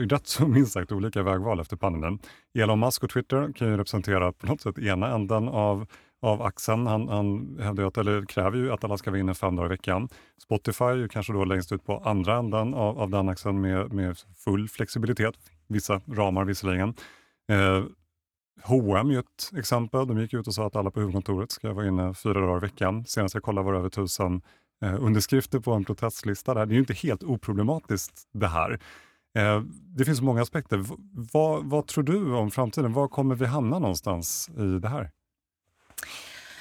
[0.01, 2.18] rätt så minst sagt olika vägval efter pandemin.
[2.59, 5.86] Elon Musk och Twitter kan ju representera på något sätt ena änden av
[6.25, 6.87] av axeln.
[6.87, 9.68] Han, han hävdar att, eller kräver ju att alla ska vara inne fem dagar i
[9.68, 10.09] veckan.
[10.43, 14.16] Spotify är kanske då längst ut på andra änden av, av den axeln med, med
[14.37, 15.35] full flexibilitet,
[15.68, 16.95] vissa ramar visserligen.
[17.49, 17.85] Eh,
[18.62, 20.07] H&M är ett exempel.
[20.07, 22.61] De gick ut och sa att alla på huvudkontoret ska vara inne fyra dagar i
[22.61, 23.05] veckan.
[23.05, 24.43] Senast jag kollade var det över tusen
[24.85, 26.55] eh, underskrifter på en protestlista.
[26.55, 26.66] Där.
[26.66, 28.81] Det är ju inte helt oproblematiskt det här.
[29.39, 29.62] Eh,
[29.97, 30.77] det finns många aspekter.
[30.77, 30.95] V
[31.33, 32.93] vad, vad tror du om framtiden?
[32.93, 35.11] Var kommer vi hamna någonstans i det här?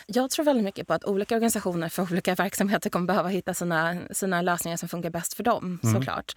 [0.06, 3.97] Jag tror väldigt mycket på att olika organisationer för olika verksamheter kommer behöva hitta sina,
[4.12, 5.80] sina lösningar som funkar bäst för dem.
[5.84, 5.95] Mm.
[5.95, 6.36] såklart.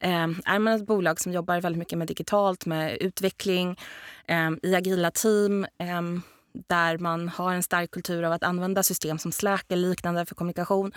[0.00, 3.80] Eh, är man ett bolag som jobbar väldigt mycket med digitalt, med utveckling,
[4.26, 6.02] eh, i agila team eh,
[6.68, 10.34] där man har en stark kultur av att använda system som Slack eller liknande för
[10.34, 10.92] kommunikation.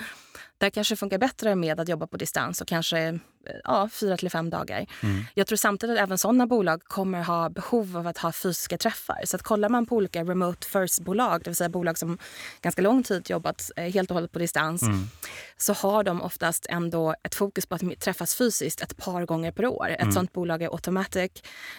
[0.60, 3.20] Där kanske det funkar bättre med att jobba på distans och kanske
[3.64, 4.86] ja, fyra till fem dagar.
[5.03, 5.24] Mm.
[5.34, 9.22] Jag tror samtidigt att även sådana bolag kommer ha behov av att ha fysiska träffar.
[9.26, 12.18] Så att kollar man på olika remote first-bolag, det vill säga bolag som
[12.62, 15.10] ganska lång tid jobbat eh, helt och hållet på distans, mm.
[15.57, 19.66] så har de oftast ändå ett fokus på att träffas fysiskt ett par gånger per
[19.66, 19.89] år.
[19.89, 20.12] Ett mm.
[20.12, 21.32] sådant bolag är Automatic.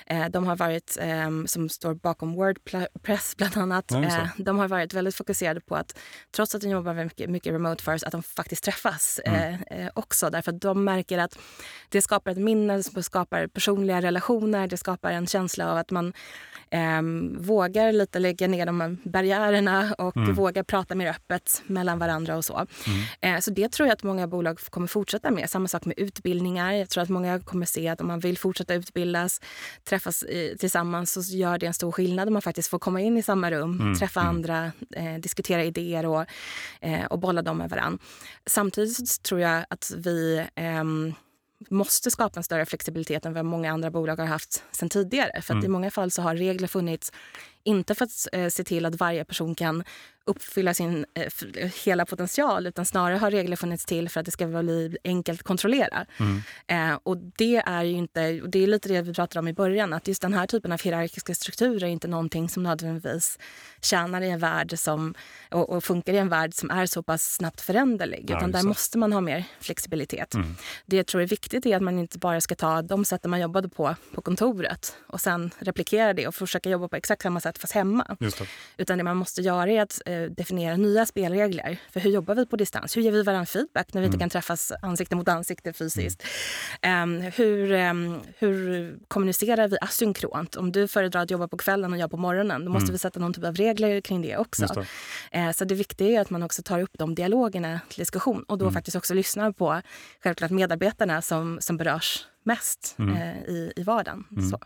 [0.06, 4.94] Eh, de har varit, ehm, som står bakom Wordpress bland annat, eh, de har varit
[4.94, 5.98] väldigt fokuserade på att
[6.30, 9.90] trots att de jobbar mycket, mycket remote first, att de faktiskt träffas mm.
[9.94, 10.30] också.
[10.30, 11.38] Därför att de märker att
[11.88, 16.12] det skapar ett minne, det skapar personliga relationer, det skapar en känsla av att man
[16.70, 17.02] eh,
[17.38, 20.34] vågar lite lägga ner de barriärerna och mm.
[20.34, 22.54] vågar prata mer öppet mellan varandra och så.
[22.56, 23.36] Mm.
[23.36, 25.50] Eh, så det tror jag att många bolag kommer fortsätta med.
[25.50, 26.72] Samma sak med utbildningar.
[26.72, 29.40] Jag tror att många kommer se att om man vill fortsätta utbildas,
[29.84, 33.16] träffas i, tillsammans så gör det en stor skillnad om man faktiskt får komma in
[33.16, 33.94] i samma rum, mm.
[33.94, 34.36] träffa mm.
[34.36, 36.24] andra, eh, diskutera idéer och,
[36.80, 37.98] eh, och bolla dem med varandra.
[38.60, 41.14] Samtidigt tror jag att vi ehm,
[41.68, 45.42] måste skapa en större flexibilitet än vad många andra bolag har haft sen tidigare.
[45.42, 45.64] För mm.
[45.64, 47.12] i många fall så har regler funnits
[47.64, 49.84] Inte för att eh, se till att varje person kan
[50.30, 54.46] uppfylla sin eh, hela potential utan snarare har regler funnits till för att det ska
[54.46, 56.06] bli enkelt att kontrollera.
[56.18, 56.42] Mm.
[56.66, 59.92] Eh, och det är inte, och det är lite det vi pratade om i början,
[59.92, 63.38] att just den här typen av hierarkiska strukturer är inte någonting som nödvändigtvis
[63.80, 65.14] tjänar i en värld som,
[65.50, 68.24] och, och funkar i en värld som är så pass snabbt föränderlig.
[68.28, 70.34] Ja, utan där måste man ha mer flexibilitet.
[70.34, 70.56] Mm.
[70.86, 73.40] Det jag tror är viktigt är att man inte bara ska ta de sätten man
[73.40, 77.49] jobbade på på kontoret och sen replikera det och försöka jobba på exakt samma sätt
[77.58, 78.16] fast hemma.
[78.18, 78.42] Det.
[78.76, 81.80] Utan det man måste göra är att eh, definiera nya spelregler.
[81.90, 82.96] För hur jobbar vi på distans?
[82.96, 84.14] Hur ger vi varandra feedback när vi mm.
[84.14, 86.22] inte kan träffas ansikte mot ansikte fysiskt?
[86.82, 87.16] Mm.
[87.16, 90.56] Um, hur, um, hur kommunicerar vi asynkront?
[90.56, 92.92] Om du föredrar att jobba på kvällen och jag på morgonen, då måste mm.
[92.92, 94.66] vi sätta någon typ av regler kring det också.
[95.32, 95.38] Det.
[95.38, 98.58] Uh, så det viktiga är att man också tar upp de dialogerna till diskussion och
[98.58, 98.74] då mm.
[98.74, 99.82] faktiskt också lyssnar på
[100.22, 104.24] självklart medarbetarna som, som berörs mest uh, i, i vardagen.
[104.50, 104.60] Så.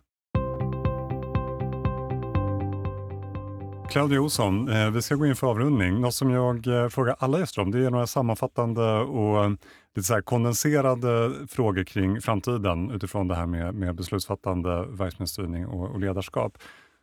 [3.94, 6.00] Claudia Olsson, eh, vi ska gå in för avrundning.
[6.00, 9.50] Något som jag eh, frågar alla gäster om det är några sammanfattande och eh,
[9.94, 16.00] lite så kondenserade frågor kring framtiden utifrån det här med, med beslutsfattande, verksamhetsstyrning och, och
[16.00, 16.58] ledarskap.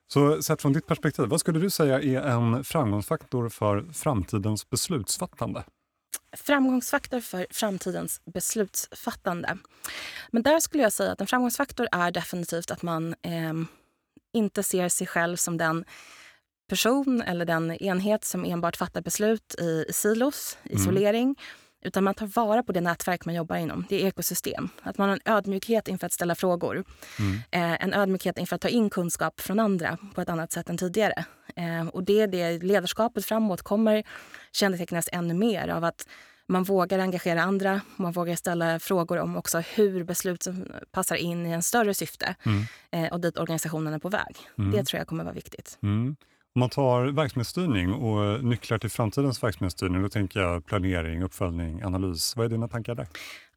[0.07, 5.63] Så sett från ditt perspektiv, vad skulle du säga är en framgångsfaktor för framtidens beslutsfattande?
[6.37, 9.57] Framgångsfaktor för framtidens beslutsfattande.
[10.31, 13.53] Men där skulle jag säga att en framgångsfaktor är definitivt att man eh,
[14.33, 15.85] inte ser sig själv som den
[16.71, 20.77] person eller den enhet som enbart fattar beslut i, silos, mm.
[20.77, 21.23] isolering.
[21.23, 21.35] Mm.
[21.83, 24.69] Utan man tar vara på det nätverk man jobbar inom, det är ekosystem.
[24.83, 26.83] Att man har en ödmjukhet inför att ställa frågor.
[27.19, 27.35] Mm.
[27.51, 30.77] Eh, en ödmjukhet inför att ta in kunskap från andra på ett annat sätt än
[30.77, 31.25] tidigare.
[31.55, 34.03] Eh, och det är det ledarskapet framåt kommer
[34.51, 36.07] kännetecknas ännu mer av att
[36.47, 40.47] man vågar engagera andra, man vågar ställa frågor om också hur beslut
[40.91, 42.65] passar in i en större syfte mm.
[42.91, 44.37] eh, och dit organisationen är på väg.
[44.57, 44.71] Mm.
[44.71, 45.77] Det tror jag kommer vara viktigt.
[45.83, 46.15] Mm.
[46.55, 52.35] Om man tar verksamhetsstyrning och nycklar till framtidens verksamhetsstyrning, då tänker jag planering, uppföljning, analys.
[52.35, 53.07] Vad är dina tankar där?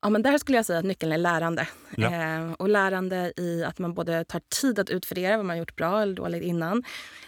[0.05, 1.69] Ja, men där skulle jag säga att nyckeln är lärande.
[1.97, 2.11] Ja.
[2.11, 6.03] Eh, och lärande i att man både tar tid att utvärdera vad man gjort bra
[6.03, 6.85] eller dåligt innan.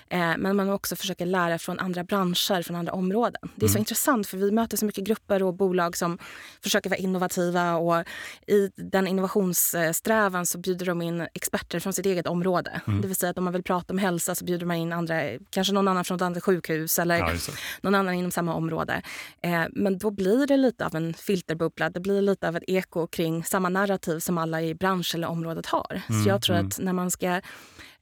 [0.09, 3.41] Eh, men man också försöker lära från andra branscher, från andra områden.
[3.55, 3.73] Det är mm.
[3.73, 6.19] så intressant för vi möter så mycket grupper och bolag som
[6.63, 8.05] försöker vara innovativa och
[8.47, 12.81] i den innovationssträvan så bjuder de in experter från sitt eget område.
[12.87, 13.01] Mm.
[13.01, 15.23] Det vill säga att om man vill prata om hälsa så bjuder man in andra,
[15.51, 17.33] kanske någon annan från ett annat sjukhus eller ja,
[17.81, 19.03] någon annan inom samma område.
[19.43, 21.91] Eh, men då blir det lite av en filterbubbla.
[21.91, 25.67] Det blir lite av ett eko kring samma narrativ som alla i bransch eller området
[25.67, 26.03] har.
[26.09, 26.67] Mm, så jag tror mm.
[26.67, 27.41] att när man ska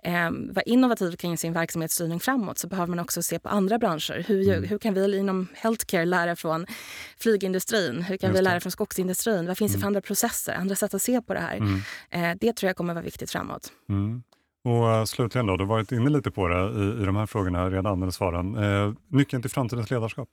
[0.04, 4.24] eh, vara innovativ kring sin verksamhetsstyrning framåt så behöver man också se på andra branscher.
[4.28, 4.64] Hur, mm.
[4.64, 6.66] hur kan vi inom healthcare lära från
[7.18, 8.02] flygindustrin?
[8.02, 9.46] Hur kan vi lära från skogsindustrin?
[9.46, 9.86] Vad finns det för mm.
[9.86, 11.56] andra processer, andra sätt att se på det här?
[11.56, 11.80] Mm.
[12.10, 13.72] Eh, det tror jag kommer vara viktigt framåt.
[13.88, 14.22] Mm.
[14.64, 17.26] Och uh, slutligen då, du har varit inne lite på det i, i de här
[17.26, 18.56] frågorna redan, eller svaren.
[18.56, 20.28] Eh, nyckeln till framtidens ledarskap?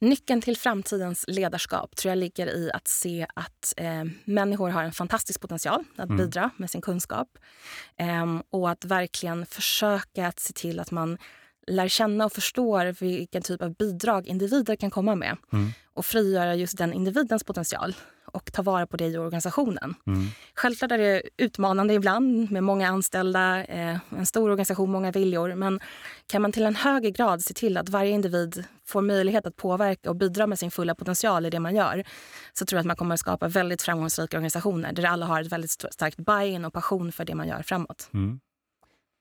[0.00, 4.92] Nyckeln till framtidens ledarskap tror jag ligger i att se att eh, människor har en
[4.92, 6.16] fantastisk potential att mm.
[6.16, 7.38] bidra med sin kunskap.
[7.96, 11.18] Eh, och att verkligen försöka att se till att man
[11.66, 15.36] lär känna och förstår vilken typ av bidrag individer kan komma med.
[15.52, 15.70] Mm.
[15.94, 17.94] Och frigöra just den individens potential
[18.32, 19.94] och ta vara på det i organisationen.
[20.06, 20.26] Mm.
[20.54, 25.54] Självklart är det utmanande ibland med många anställda, eh, en stor organisation, många viljor.
[25.54, 25.80] Men
[26.26, 30.10] kan man till en högre grad se till att varje individ får möjlighet att påverka
[30.10, 32.04] och bidra med sin fulla potential i det man gör
[32.52, 35.52] så tror jag att man kommer att skapa väldigt framgångsrika organisationer där alla har ett
[35.52, 38.10] väldigt starkt buy-in och passion för det man gör framåt.
[38.14, 38.40] Mm.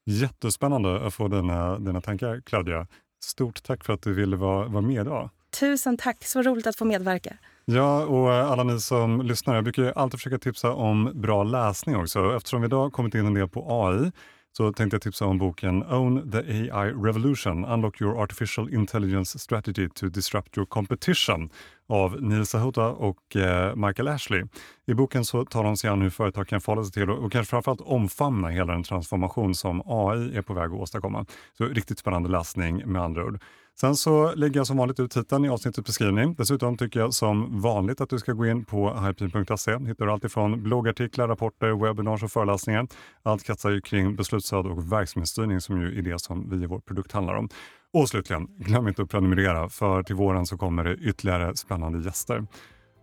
[0.05, 2.87] Jättespännande att få dina, dina tankar, Claudia.
[3.23, 5.29] Stort tack för att du ville vara, vara med idag.
[5.59, 7.37] Tusen tack, så roligt att få medverka.
[7.65, 11.95] Ja, och eh, alla ni som lyssnar, jag brukar alltid försöka tipsa om bra läsning
[11.95, 12.35] också.
[12.35, 14.11] Eftersom vi idag kommit in en del på AI
[14.51, 16.37] så tänkte jag tipsa om boken Own the
[16.71, 21.49] AI Revolution Unlock your artificial intelligence strategy to disrupt your competition
[21.89, 24.43] av Neil Sahota och eh, Michael Ashley.
[24.87, 27.31] I boken så tar de sig an hur företag kan förhålla sig till och, och
[27.31, 31.25] kanske framförallt omfamna hela den transformation som AI är på väg att åstadkomma.
[31.57, 33.39] Så riktigt spännande läsning med andra ord.
[33.81, 36.35] Sen så lägger jag som vanligt ut titeln i avsnittets beskrivning.
[36.35, 39.77] Dessutom tycker jag som vanligt att du ska gå in på hypin.se.
[39.77, 42.87] hittar du alltifrån bloggartiklar, rapporter, webbinars och föreläsningar.
[43.23, 46.79] Allt kretsar ju kring beslutsstöd och verksamhetsstyrning som ju är det som vi i vår
[46.79, 47.49] produkt handlar om.
[47.93, 52.45] Och slutligen, glöm inte att prenumerera för till våren så kommer det ytterligare spännande gäster.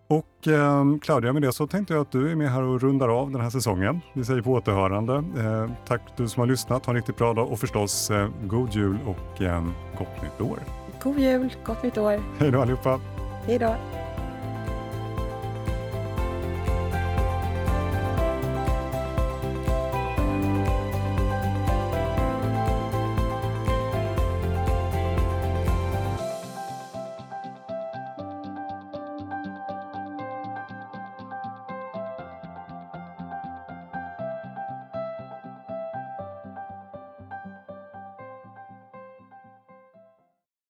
[0.08, 3.08] Och eh, Claudia, med det så tänkte jag att du är med här och rundar
[3.08, 4.00] av den här säsongen.
[4.12, 5.14] Vi säger på återhörande.
[5.14, 6.86] Eh, tack du som har lyssnat.
[6.86, 9.64] Ha en riktigt bra dag och förstås eh, god jul och eh,
[9.98, 10.58] gott nytt år.
[11.02, 12.20] God jul, gott nytt år.
[12.38, 13.00] Hej då allihopa.
[13.46, 13.74] Hej då.